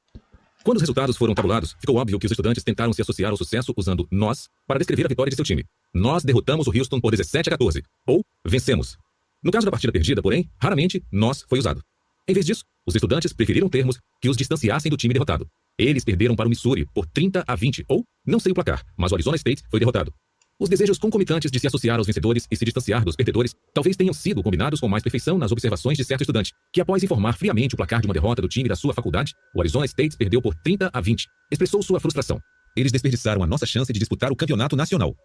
Quando 0.64 0.78
os 0.78 0.82
resultados 0.82 1.16
foram 1.16 1.32
tabulados, 1.32 1.76
ficou 1.78 1.94
óbvio 1.94 2.18
que 2.18 2.26
os 2.26 2.32
estudantes 2.32 2.64
tentaram 2.64 2.92
se 2.92 3.00
associar 3.00 3.30
ao 3.30 3.36
sucesso 3.36 3.72
usando 3.76 4.08
nós 4.10 4.48
para 4.66 4.78
descrever 4.78 5.04
a 5.04 5.08
vitória 5.08 5.30
de 5.30 5.36
seu 5.36 5.44
time. 5.44 5.64
Nós 5.94 6.24
derrotamos 6.24 6.66
o 6.66 6.76
Houston 6.76 7.00
por 7.00 7.12
17 7.12 7.50
a 7.50 7.52
14, 7.52 7.84
ou 8.04 8.24
vencemos. 8.44 8.98
No 9.40 9.52
caso 9.52 9.64
da 9.64 9.70
partida 9.70 9.92
perdida, 9.92 10.20
porém, 10.20 10.50
raramente 10.60 11.00
nós 11.12 11.44
foi 11.48 11.60
usado. 11.60 11.84
Em 12.28 12.34
vez 12.34 12.46
disso, 12.46 12.64
os 12.86 12.94
estudantes 12.94 13.32
preferiram 13.32 13.68
termos 13.68 13.98
que 14.20 14.28
os 14.28 14.36
distanciassem 14.36 14.90
do 14.90 14.96
time 14.96 15.12
derrotado. 15.12 15.46
Eles 15.78 16.04
perderam 16.04 16.36
para 16.36 16.46
o 16.46 16.48
Missouri 16.48 16.86
por 16.94 17.06
30 17.06 17.44
a 17.46 17.56
20, 17.56 17.84
ou 17.88 18.04
não 18.26 18.38
sei 18.38 18.52
o 18.52 18.54
placar, 18.54 18.84
mas 18.96 19.12
o 19.12 19.14
Arizona 19.14 19.36
State 19.36 19.62
foi 19.70 19.80
derrotado. 19.80 20.12
Os 20.60 20.68
desejos 20.68 20.98
concomitantes 20.98 21.50
de 21.50 21.58
se 21.58 21.66
associar 21.66 21.96
aos 21.96 22.06
vencedores 22.06 22.46
e 22.50 22.54
se 22.54 22.64
distanciar 22.66 23.02
dos 23.02 23.16
perdedores 23.16 23.54
talvez 23.72 23.96
tenham 23.96 24.12
sido 24.12 24.42
combinados 24.42 24.78
com 24.78 24.86
mais 24.88 25.02
perfeição 25.02 25.38
nas 25.38 25.50
observações 25.50 25.96
de 25.96 26.04
certo 26.04 26.20
estudante, 26.20 26.52
que 26.70 26.82
após 26.82 27.02
informar 27.02 27.38
friamente 27.38 27.74
o 27.74 27.78
placar 27.78 28.02
de 28.02 28.06
uma 28.06 28.12
derrota 28.12 28.42
do 28.42 28.48
time 28.48 28.68
da 28.68 28.76
sua 28.76 28.92
faculdade, 28.92 29.32
o 29.54 29.60
Arizona 29.60 29.86
State 29.86 30.18
perdeu 30.18 30.42
por 30.42 30.54
30 30.54 30.90
a 30.92 31.00
20, 31.00 31.26
expressou 31.50 31.82
sua 31.82 31.98
frustração. 31.98 32.38
Eles 32.76 32.92
desperdiçaram 32.92 33.42
a 33.42 33.46
nossa 33.46 33.64
chance 33.64 33.90
de 33.90 33.98
disputar 33.98 34.30
o 34.30 34.36
campeonato 34.36 34.76
nacional. 34.76 35.16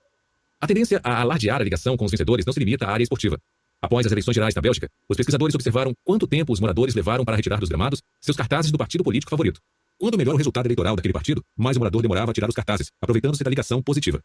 A 0.62 0.68
tendência 0.68 1.02
a 1.04 1.20
alardear 1.20 1.60
a 1.60 1.64
ligação 1.66 1.98
com 1.98 2.06
os 2.06 2.12
vencedores 2.12 2.46
não 2.46 2.54
se 2.54 2.60
limita 2.60 2.86
à 2.86 2.92
área 2.92 3.04
esportiva. 3.04 3.38
Após 3.86 4.04
as 4.04 4.12
eleições 4.12 4.34
gerais 4.34 4.56
na 4.56 4.64
Bélgica, 4.64 4.90
os 5.08 5.16
pesquisadores 5.16 5.54
observaram 5.54 5.94
quanto 6.04 6.26
tempo 6.26 6.52
os 6.52 6.60
moradores 6.60 6.96
levaram 6.96 7.24
para 7.24 7.36
retirar 7.36 7.60
dos 7.60 7.70
gramados 7.70 8.02
seus 8.20 8.36
cartazes 8.36 8.72
do 8.72 8.80
partido 8.80 9.04
político 9.04 9.30
favorito. 9.30 9.62
Quando 10.00 10.18
melhor 10.18 10.34
o 10.34 10.38
resultado 10.38 10.66
eleitoral 10.66 10.96
daquele 10.96 11.14
partido, 11.14 11.44
mais 11.56 11.78
o 11.78 11.80
morador 11.80 12.02
demorava 12.02 12.32
a 12.32 12.34
tirar 12.34 12.50
os 12.50 12.56
cartazes, 12.56 12.90
aproveitando-se 13.00 13.44
da 13.44 13.50
ligação 13.50 13.84
positiva. 13.84 14.20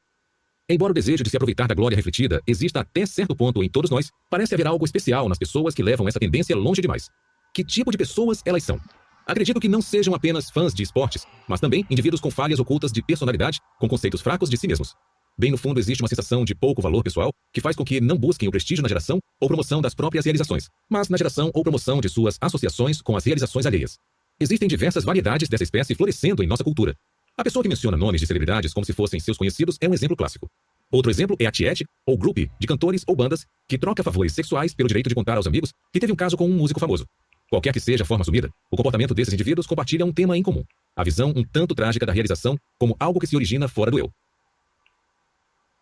Embora 0.67 0.93
o 0.93 0.95
desejo 0.95 1.23
de 1.23 1.29
se 1.29 1.37
aproveitar 1.37 1.69
da 1.69 1.75
glória 1.75 1.95
refletida 1.95 2.41
exista 2.47 2.81
até 2.81 3.05
certo 3.05 3.37
ponto 3.37 3.63
em 3.63 3.69
todos 3.69 3.91
nós, 3.91 4.11
parece 4.31 4.55
haver 4.55 4.67
algo 4.67 4.83
especial 4.87 5.29
nas 5.29 5.37
pessoas 5.37 5.75
que 5.75 5.83
levam 5.83 6.09
essa 6.09 6.19
tendência 6.19 6.57
longe 6.57 6.81
demais. 6.81 7.11
Que 7.53 7.63
tipo 7.63 7.91
de 7.91 7.99
pessoas 7.99 8.41
elas 8.47 8.65
são? 8.65 8.81
Acredito 9.27 9.61
que 9.61 9.69
não 9.69 9.83
sejam 9.83 10.15
apenas 10.15 10.49
fãs 10.49 10.73
de 10.73 10.83
esportes, 10.83 11.27
mas 11.47 11.61
também 11.61 11.85
indivíduos 11.91 12.23
com 12.23 12.31
falhas 12.31 12.61
ocultas 12.61 12.93
de 12.93 13.03
personalidade, 13.03 13.61
com 13.79 13.87
conceitos 13.87 14.23
fracos 14.23 14.49
de 14.49 14.57
si 14.57 14.67
mesmos. 14.67 14.95
Bem 15.41 15.51
no 15.51 15.57
fundo 15.57 15.81
existe 15.81 16.03
uma 16.03 16.09
sensação 16.09 16.45
de 16.45 16.55
pouco 16.55 16.83
valor 16.83 17.03
pessoal 17.03 17.33
que 17.51 17.63
faz 17.63 17.75
com 17.75 17.83
que 17.83 17.99
não 17.99 18.19
busquem 18.19 18.47
o 18.47 18.53
prestígio 18.53 18.83
na 18.83 18.89
geração 18.89 19.19
ou 19.41 19.49
promoção 19.49 19.81
das 19.81 19.95
próprias 19.95 20.27
realizações, 20.27 20.69
mas 20.87 21.09
na 21.09 21.17
geração 21.17 21.51
ou 21.55 21.63
promoção 21.63 21.99
de 21.99 22.11
suas 22.11 22.37
associações 22.39 23.01
com 23.01 23.17
as 23.17 23.25
realizações 23.25 23.65
alheias. 23.65 23.97
Existem 24.39 24.69
diversas 24.69 25.03
variedades 25.03 25.49
dessa 25.49 25.65
espécie 25.65 25.95
florescendo 25.95 26.43
em 26.43 26.47
nossa 26.47 26.63
cultura, 26.63 26.95
a 27.39 27.43
pessoa 27.43 27.63
que 27.63 27.71
menciona 27.71 27.97
nomes 27.97 28.21
de 28.21 28.27
celebridades 28.27 28.75
como 28.75 28.85
se 28.85 28.93
fossem 28.93 29.19
seus 29.19 29.39
conhecidos 29.39 29.79
é 29.81 29.89
um 29.89 29.95
exemplo 29.95 30.15
clássico. 30.15 30.47
Outro 30.93 31.11
exemplo 31.11 31.35
é 31.41 31.47
a 31.47 31.51
tiete, 31.51 31.87
ou 32.05 32.19
grupo, 32.19 32.43
de 32.59 32.67
cantores 32.67 33.03
ou 33.07 33.17
bandas 33.17 33.47
que 33.67 33.79
troca 33.79 34.03
favores 34.03 34.35
sexuais 34.35 34.75
pelo 34.75 34.89
direito 34.89 35.09
de 35.09 35.15
contar 35.15 35.39
aos 35.39 35.47
amigos 35.47 35.73
que 35.91 35.99
teve 35.99 36.13
um 36.13 36.17
caso 36.17 36.37
com 36.37 36.47
um 36.47 36.53
músico 36.53 36.79
famoso. 36.79 37.07
Qualquer 37.49 37.73
que 37.73 37.81
seja 37.81 38.03
a 38.05 38.07
forma 38.07 38.21
assumida, 38.21 38.51
o 38.71 38.77
comportamento 38.77 39.15
desses 39.15 39.33
indivíduos 39.33 39.67
compartilha 39.67 40.05
um 40.05 40.13
tema 40.13 40.37
em 40.37 40.43
comum: 40.43 40.63
a 40.95 41.03
visão 41.03 41.33
um 41.35 41.43
tanto 41.43 41.75
trágica 41.75 42.05
da 42.05 42.13
realização 42.13 42.59
como 42.79 42.95
algo 43.01 43.19
que 43.19 43.27
se 43.27 43.37
origina 43.37 43.69
fora 43.69 43.91
do 43.91 43.99
eu. 43.99 44.11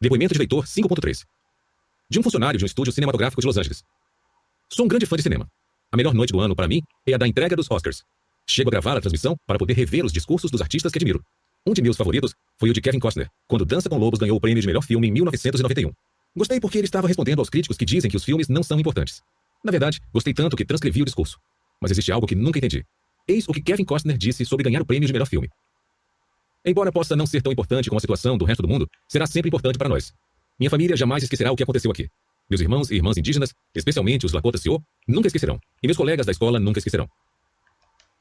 Depoimento 0.01 0.33
de 0.33 0.39
leitor 0.39 0.65
5.3 0.65 1.25
De 2.09 2.21
um 2.21 2.23
funcionário 2.23 2.57
de 2.57 2.65
um 2.65 2.67
estúdio 2.67 2.93
cinematográfico 2.93 3.41
de 3.41 3.49
Los 3.49 3.57
Angeles. 3.57 3.83
Sou 4.73 4.85
um 4.85 4.89
grande 4.89 5.07
fã 5.07 5.17
de 5.17 5.25
cinema. 5.25 5.51
A 5.91 5.97
melhor 5.97 6.15
noite 6.15 6.33
do 6.33 6.39
ano 6.39 6.55
para 6.55 6.69
mim 6.69 6.83
é 7.05 7.15
a 7.15 7.19
da 7.19 7.27
entrega 7.27 7.57
dos 7.57 7.69
Oscars. 7.69 8.05
Chego 8.49 8.71
a 8.71 8.71
gravar 8.71 8.97
a 8.97 9.01
transmissão 9.01 9.37
para 9.45 9.59
poder 9.59 9.75
rever 9.75 10.05
os 10.05 10.13
discursos 10.13 10.53
dos 10.53 10.61
artistas 10.61 10.93
que 10.93 10.99
admiro. 10.99 11.21
Um 11.67 11.73
de 11.73 11.83
meus 11.83 11.97
favoritos 11.97 12.33
foi 12.61 12.71
o 12.71 12.73
de 12.73 12.81
Kevin 12.81 13.01
Costner, 13.01 13.29
quando 13.49 13.65
Dança 13.65 13.89
com 13.89 13.99
Lobos 13.99 14.21
ganhou 14.21 14.37
o 14.37 14.41
prêmio 14.41 14.61
de 14.61 14.69
melhor 14.69 14.85
filme 14.85 15.09
em 15.09 15.11
1991. 15.11 15.91
Gostei 16.37 16.61
porque 16.61 16.79
ele 16.79 16.87
estava 16.87 17.09
respondendo 17.09 17.41
aos 17.41 17.51
críticos 17.51 17.77
que 17.77 17.85
dizem 17.85 18.09
que 18.09 18.17
os 18.17 18.23
filmes 18.23 18.49
não 18.49 18.63
são 18.63 18.79
importantes. 18.79 19.21
Na 19.65 19.73
verdade, 19.73 20.01
gostei 20.13 20.33
tanto 20.33 20.57
que 20.57 20.65
transcrevi 20.65 21.03
o 21.03 21.05
discurso. 21.05 21.41
Mas 21.83 21.91
existe 21.91 22.13
algo 22.13 22.25
que 22.25 22.37
nunca 22.37 22.59
entendi. 22.59 22.85
Eis 23.27 23.49
o 23.49 23.53
que 23.53 23.61
Kevin 23.61 23.85
Costner 23.85 24.17
disse 24.17 24.45
sobre 24.45 24.63
ganhar 24.63 24.81
o 24.81 24.87
prêmio 24.87 25.09
de 25.09 25.13
melhor 25.13 25.27
filme. 25.27 25.51
Embora 26.65 26.93
possa 26.93 27.15
não 27.15 27.27
ser 27.27 27.43
tão 27.43 27.53
importante 27.53 27.89
como 27.89 27.99
a 27.99 28.01
situação 28.01 28.37
do 28.37 28.45
resto 28.45 28.63
do 28.63 28.69
mundo, 28.69 28.89
será 29.09 29.27
sempre 29.27 29.49
importante 29.49 29.79
para 29.79 29.89
nós. 29.89 30.13
Minha 30.59 30.71
família 30.71 30.97
jamais 30.97 31.23
esquecerá 31.23 31.53
o 31.53 31.57
que 31.57 31.63
aconteceu 31.63 31.91
aqui. 31.91 32.09
Meus 32.51 32.61
irmãos 32.61 32.91
e 32.91 32.97
irmãs 32.97 33.17
indígenas, 33.17 33.55
especialmente 33.75 34.27
os 34.27 34.33
Lakota 34.33 34.59
Sioux, 34.59 34.83
nunca 35.07 35.29
esquecerão. 35.29 35.59
E 35.83 35.87
meus 35.87 35.97
colegas 35.97 36.27
da 36.27 36.33
escola 36.33 36.59
nunca 36.59 36.79
esquecerão. 36.79 37.09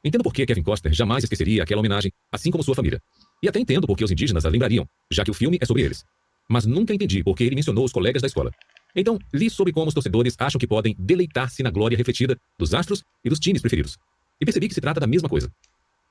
Entendo 0.04 0.22
por 0.22 0.32
que 0.32 0.46
Kevin 0.46 0.62
Costner 0.62 0.94
jamais 0.94 1.24
esqueceria 1.24 1.62
aquela 1.62 1.80
homenagem, 1.80 2.12
assim 2.30 2.50
como 2.50 2.62
sua 2.62 2.74
família. 2.74 3.00
E 3.42 3.48
até 3.48 3.58
entendo 3.58 3.86
por 3.86 3.96
que 3.96 4.04
os 4.04 4.10
indígenas 4.10 4.46
a 4.46 4.48
lembrariam, 4.48 4.86
já 5.10 5.24
que 5.24 5.30
o 5.30 5.34
filme 5.34 5.58
é 5.60 5.66
sobre 5.66 5.82
eles. 5.82 6.04
Mas 6.48 6.64
nunca 6.64 6.94
entendi 6.94 7.24
por 7.24 7.34
que 7.34 7.44
ele 7.44 7.56
mencionou 7.56 7.84
os 7.84 7.92
colegas 7.92 8.22
da 8.22 8.28
escola. 8.28 8.52
Então, 8.94 9.18
li 9.32 9.50
sobre 9.50 9.72
como 9.72 9.88
os 9.88 9.94
torcedores 9.94 10.34
acham 10.38 10.58
que 10.58 10.66
podem 10.66 10.94
deleitar-se 10.98 11.62
na 11.62 11.70
glória 11.70 11.96
refletida 11.96 12.38
dos 12.58 12.72
astros 12.72 13.02
e 13.24 13.28
dos 13.28 13.38
times 13.38 13.60
preferidos. 13.60 13.98
E 14.40 14.44
percebi 14.44 14.68
que 14.68 14.74
se 14.74 14.80
trata 14.80 15.00
da 15.00 15.06
mesma 15.06 15.28
coisa. 15.28 15.50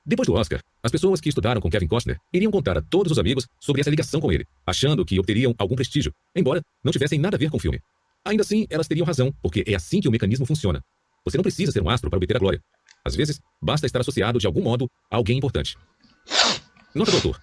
Depois 0.04 0.26
do 0.26 0.34
Oscar, 0.34 0.62
as 0.82 0.90
pessoas 0.90 1.20
que 1.20 1.28
estudaram 1.28 1.60
com 1.60 1.68
Kevin 1.68 1.86
Costner 1.86 2.18
iriam 2.32 2.50
contar 2.50 2.78
a 2.78 2.82
todos 2.82 3.12
os 3.12 3.18
amigos 3.18 3.46
sobre 3.60 3.80
essa 3.80 3.90
ligação 3.90 4.20
com 4.20 4.32
ele, 4.32 4.46
achando 4.66 5.04
que 5.04 5.18
obteriam 5.18 5.54
algum 5.58 5.76
prestígio, 5.76 6.12
embora 6.34 6.62
não 6.82 6.92
tivessem 6.92 7.18
nada 7.18 7.36
a 7.36 7.38
ver 7.38 7.50
com 7.50 7.56
o 7.56 7.60
filme. 7.60 7.80
Ainda 8.24 8.42
assim, 8.42 8.66
elas 8.70 8.88
teriam 8.88 9.06
razão, 9.06 9.32
porque 9.42 9.64
é 9.66 9.74
assim 9.74 10.00
que 10.00 10.08
o 10.08 10.10
mecanismo 10.10 10.46
funciona. 10.46 10.82
Você 11.24 11.36
não 11.36 11.42
precisa 11.42 11.72
ser 11.72 11.82
um 11.82 11.90
astro 11.90 12.08
para 12.08 12.16
obter 12.16 12.36
a 12.36 12.40
glória. 12.40 12.62
Às 13.04 13.14
vezes, 13.14 13.40
basta 13.60 13.86
estar 13.86 14.00
associado 14.00 14.38
de 14.38 14.46
algum 14.46 14.62
modo 14.62 14.88
a 15.10 15.16
alguém 15.16 15.38
importante. 15.38 15.76
Nota 16.94 17.10
do 17.10 17.16
autor. 17.16 17.40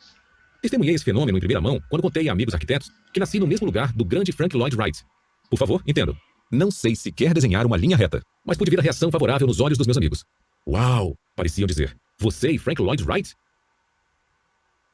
Testemunhei 0.62 0.96
esse 0.96 1.04
fenômeno 1.04 1.38
em 1.38 1.42
primeira 1.42 1.62
mão 1.62 1.80
quando 1.90 2.02
contei 2.02 2.28
a 2.28 2.32
amigos 2.32 2.54
arquitetos 2.54 2.92
que 3.14 3.20
nasci 3.20 3.40
no 3.40 3.48
mesmo 3.48 3.66
lugar 3.66 3.94
do 3.94 4.04
grande 4.04 4.32
Frank 4.32 4.56
Lloyd 4.56 4.76
Wright. 4.76 5.04
Por 5.50 5.58
favor, 5.58 5.84
entendo. 5.86 6.18
Não 6.52 6.72
sei 6.72 6.96
sequer 6.96 7.34
desenhar 7.34 7.66
uma 7.66 7.78
linha 7.78 7.98
reta, 7.98 8.22
mas 8.46 8.58
pude 8.58 8.72
ver 8.72 8.80
a 8.80 8.84
reação 8.84 9.12
favorável 9.12 9.48
nos 9.48 9.60
olhos 9.60 9.78
dos 9.78 9.88
meus 9.88 9.98
amigos. 9.98 10.24
Uau! 10.68 11.16
Pareciam 11.36 11.68
dizer. 11.68 11.96
Você 12.18 12.52
e 12.52 12.58
Frank 12.58 12.82
Lloyd 12.82 13.04
Wright? 13.04 13.36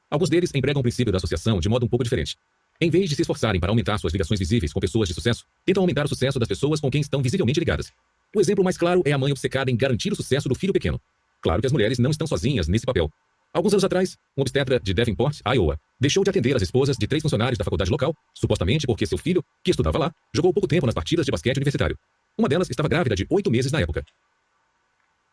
Alguns 0.10 0.30
deles 0.30 0.51
empregam 0.54 0.80
o 0.80 0.84
princípio 0.84 1.12
da 1.12 1.18
associação 1.18 1.60
de 1.60 1.70
modo 1.70 1.86
um 1.86 1.90
pouco 1.90 2.04
diferente. 2.04 2.36
Em 2.80 2.90
vez 2.90 3.10
de 3.10 3.16
se 3.16 3.22
esforçarem 3.22 3.62
para 3.62 3.72
aumentar 3.72 4.00
suas 4.00 4.12
ligações 4.12 4.40
visíveis 4.40 4.74
com 4.74 4.80
pessoas 4.80 5.08
de 5.08 5.13
sucesso, 5.13 5.46
tentam 5.63 5.84
aumentar 5.84 6.06
o 6.06 6.10
sucesso 6.10 6.40
das 6.40 6.48
pessoas 6.48 6.80
com 6.80 6.90
quem 6.90 7.00
estão 7.00 7.22
visivelmente 7.22 7.60
ligadas. 7.60 7.92
O 8.36 8.42
exemplo 8.42 8.63
mais 8.63 8.78
claro 8.78 9.04
é 9.06 9.12
a 9.12 9.18
mãe 9.18 9.32
obcecada 9.32 9.70
em 9.70 9.78
garantir 9.78 10.12
o 10.12 10.16
sucesso 10.16 10.50
do 10.50 10.56
filho 10.56 10.74
pequeno. 10.74 11.00
Claro 11.42 11.62
que 11.62 11.68
as 11.68 11.72
mulheres 11.72 12.00
não 12.00 12.10
estão 12.10 12.25
sozinhas 12.25 12.68
nesse 12.68 12.86
papel. 12.86 13.12
Alguns 13.54 13.74
anos 13.74 13.84
atrás, 13.84 14.18
um 14.36 14.42
obstetra 14.42 14.80
de 14.80 14.94
Davenport, 14.94 15.42
Iowa, 15.46 15.80
deixou 16.00 16.24
de 16.24 16.30
atender 16.30 16.56
as 16.56 16.62
esposas 16.62 16.98
de 16.98 17.06
três 17.06 17.22
funcionários 17.22 17.58
da 17.58 17.63
faculdade 17.63 17.92
local, 17.92 18.16
supostamente 18.34 18.88
porque 18.88 19.06
seu 19.06 19.18
filho, 19.18 19.44
que 19.63 19.72
estudava 19.72 19.98
lá, 19.98 20.12
jogou 20.34 20.54
pouco 20.54 20.68
tempo 20.68 20.86
nas 20.86 20.96
partidas 20.96 21.25
de 21.25 21.32
basquete 21.32 21.58
universitário. 21.58 21.98
Uma 22.38 22.48
delas 22.48 22.70
estava 22.70 22.90
grávida 22.90 23.16
de 23.16 23.28
oito 23.30 23.51
meses 23.51 23.72
na 23.72 23.82
época. 23.82 24.04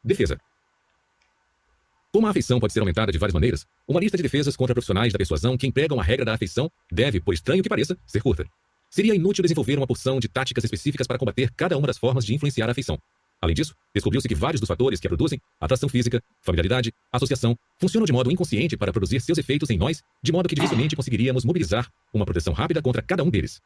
Defesa. 0.04 0.38
Como 2.10 2.26
a 2.26 2.30
afeição 2.30 2.58
pode 2.58 2.72
ser 2.72 2.80
aumentada 2.80 3.12
de 3.12 3.18
várias 3.18 3.34
maneiras, 3.34 3.66
uma 3.86 4.00
lista 4.00 4.16
de 4.16 4.22
defesas 4.22 4.56
contra 4.56 4.74
profissionais 4.74 5.12
da 5.12 5.18
persuasão 5.18 5.58
que 5.58 5.66
empregam 5.66 6.00
a 6.00 6.02
regra 6.02 6.24
da 6.24 6.32
afeição 6.32 6.70
deve, 6.90 7.20
por 7.20 7.34
estranho 7.34 7.62
que 7.62 7.68
pareça, 7.68 7.98
ser 8.06 8.22
curta. 8.22 8.46
Seria 8.88 9.14
inútil 9.14 9.42
desenvolver 9.42 9.76
uma 9.76 9.86
porção 9.86 10.18
de 10.18 10.26
táticas 10.26 10.64
específicas 10.64 11.06
para 11.06 11.18
combater 11.18 11.50
cada 11.54 11.76
uma 11.76 11.86
das 11.86 11.98
formas 11.98 12.24
de 12.24 12.34
influenciar 12.34 12.66
a 12.66 12.72
afeição. 12.72 12.98
Além 13.42 13.54
disso, 13.54 13.74
descobriu-se 13.94 14.26
que 14.26 14.34
vários 14.34 14.58
dos 14.58 14.66
fatores 14.66 14.98
que 14.98 15.06
a 15.06 15.10
produzem, 15.10 15.38
atração 15.60 15.86
física, 15.86 16.22
familiaridade, 16.40 16.92
associação, 17.12 17.54
funcionam 17.78 18.06
de 18.06 18.12
modo 18.12 18.32
inconsciente 18.32 18.74
para 18.74 18.90
produzir 18.90 19.20
seus 19.20 19.36
efeitos 19.36 19.68
em 19.68 19.76
nós, 19.76 20.02
de 20.22 20.32
modo 20.32 20.48
que 20.48 20.54
dificilmente 20.54 20.96
conseguiríamos 20.96 21.44
mobilizar 21.44 21.90
uma 22.12 22.24
proteção 22.24 22.54
rápida 22.54 22.80
contra 22.80 23.02
cada 23.02 23.22
um 23.22 23.28
deles. 23.28 23.60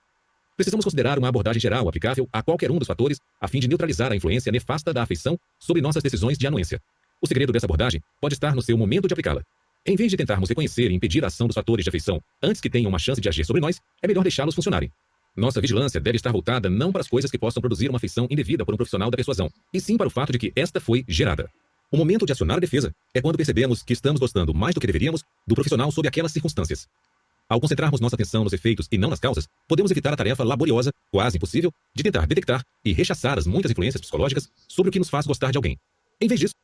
Precisamos 0.56 0.84
considerar 0.84 1.16
uma 1.16 1.28
abordagem 1.28 1.60
geral 1.60 1.88
aplicável 1.88 2.28
a 2.32 2.42
qualquer 2.42 2.72
um 2.72 2.78
dos 2.78 2.88
fatores 2.88 3.18
a 3.40 3.46
fim 3.46 3.60
de 3.60 3.68
neutralizar 3.68 4.12
a 4.12 4.16
influência 4.16 4.50
nefasta 4.50 4.92
da 4.92 5.04
afeição 5.04 5.38
sobre 5.60 5.80
nossas 5.80 6.02
decisões 6.02 6.36
de 6.36 6.46
anuência. 6.46 6.82
O 7.22 7.26
segredo 7.28 7.52
dessa 7.52 7.66
abordagem 7.66 8.02
pode 8.20 8.34
estar 8.34 8.52
no 8.52 8.60
seu 8.60 8.76
momento 8.76 9.06
de 9.06 9.14
aplicá-la. 9.14 9.44
Em 9.86 9.94
vez 9.94 10.10
de 10.10 10.16
tentarmos 10.16 10.48
reconhecer 10.48 10.90
e 10.90 10.94
impedir 10.94 11.22
a 11.22 11.28
ação 11.28 11.46
dos 11.46 11.54
fatores 11.54 11.84
de 11.84 11.88
afeição 11.88 12.20
antes 12.42 12.60
que 12.60 12.68
tenham 12.68 12.88
uma 12.88 12.98
chance 12.98 13.20
de 13.20 13.28
agir 13.28 13.44
sobre 13.44 13.62
nós, 13.62 13.80
é 14.02 14.08
melhor 14.08 14.22
deixá-los 14.24 14.56
funcionarem. 14.56 14.90
Nossa 15.36 15.60
vigilância 15.60 16.00
deve 16.00 16.16
estar 16.16 16.32
voltada 16.32 16.68
não 16.68 16.90
para 16.90 17.00
as 17.00 17.08
coisas 17.08 17.30
que 17.30 17.38
possam 17.38 17.60
produzir 17.60 17.88
uma 17.88 17.98
afeição 17.98 18.26
indevida 18.28 18.64
por 18.64 18.74
um 18.74 18.76
profissional 18.76 19.08
da 19.08 19.16
persuasão, 19.16 19.48
e 19.72 19.80
sim 19.80 19.96
para 19.96 20.08
o 20.08 20.10
fato 20.10 20.32
de 20.32 20.38
que 20.38 20.52
esta 20.56 20.80
foi 20.80 21.04
gerada. 21.06 21.48
O 21.92 21.96
momento 21.96 22.26
de 22.26 22.32
acionar 22.32 22.56
a 22.56 22.60
defesa 22.60 22.92
é 23.14 23.20
quando 23.20 23.36
percebemos 23.36 23.84
que 23.84 23.92
estamos 23.92 24.20
gostando 24.20 24.52
mais 24.52 24.74
do 24.74 24.80
que 24.80 24.86
deveríamos 24.86 25.22
do 25.46 25.54
profissional 25.54 25.92
sob 25.92 26.08
aquelas 26.08 26.32
circunstâncias. 26.32 26.88
Ao 27.48 27.60
concentrarmos 27.60 28.00
nossa 28.00 28.16
atenção 28.16 28.42
nos 28.42 28.52
efeitos 28.52 28.88
e 28.90 28.98
não 28.98 29.10
nas 29.10 29.20
causas, 29.20 29.46
podemos 29.68 29.92
evitar 29.92 30.12
a 30.12 30.16
tarefa 30.16 30.42
laboriosa, 30.42 30.90
quase 31.10 31.36
impossível, 31.36 31.72
de 31.94 32.02
tentar 32.02 32.26
detectar 32.26 32.64
e 32.84 32.92
rechaçar 32.92 33.38
as 33.38 33.46
muitas 33.46 33.70
influências 33.70 34.00
psicológicas 34.00 34.48
sobre 34.66 34.88
o 34.88 34.92
que 34.92 34.98
nos 34.98 35.08
faz 35.08 35.24
gostar 35.24 35.52
de 35.52 35.58
alguém. 35.58 35.78
Em 36.20 36.26
vez 36.26 36.40
disso, 36.40 36.54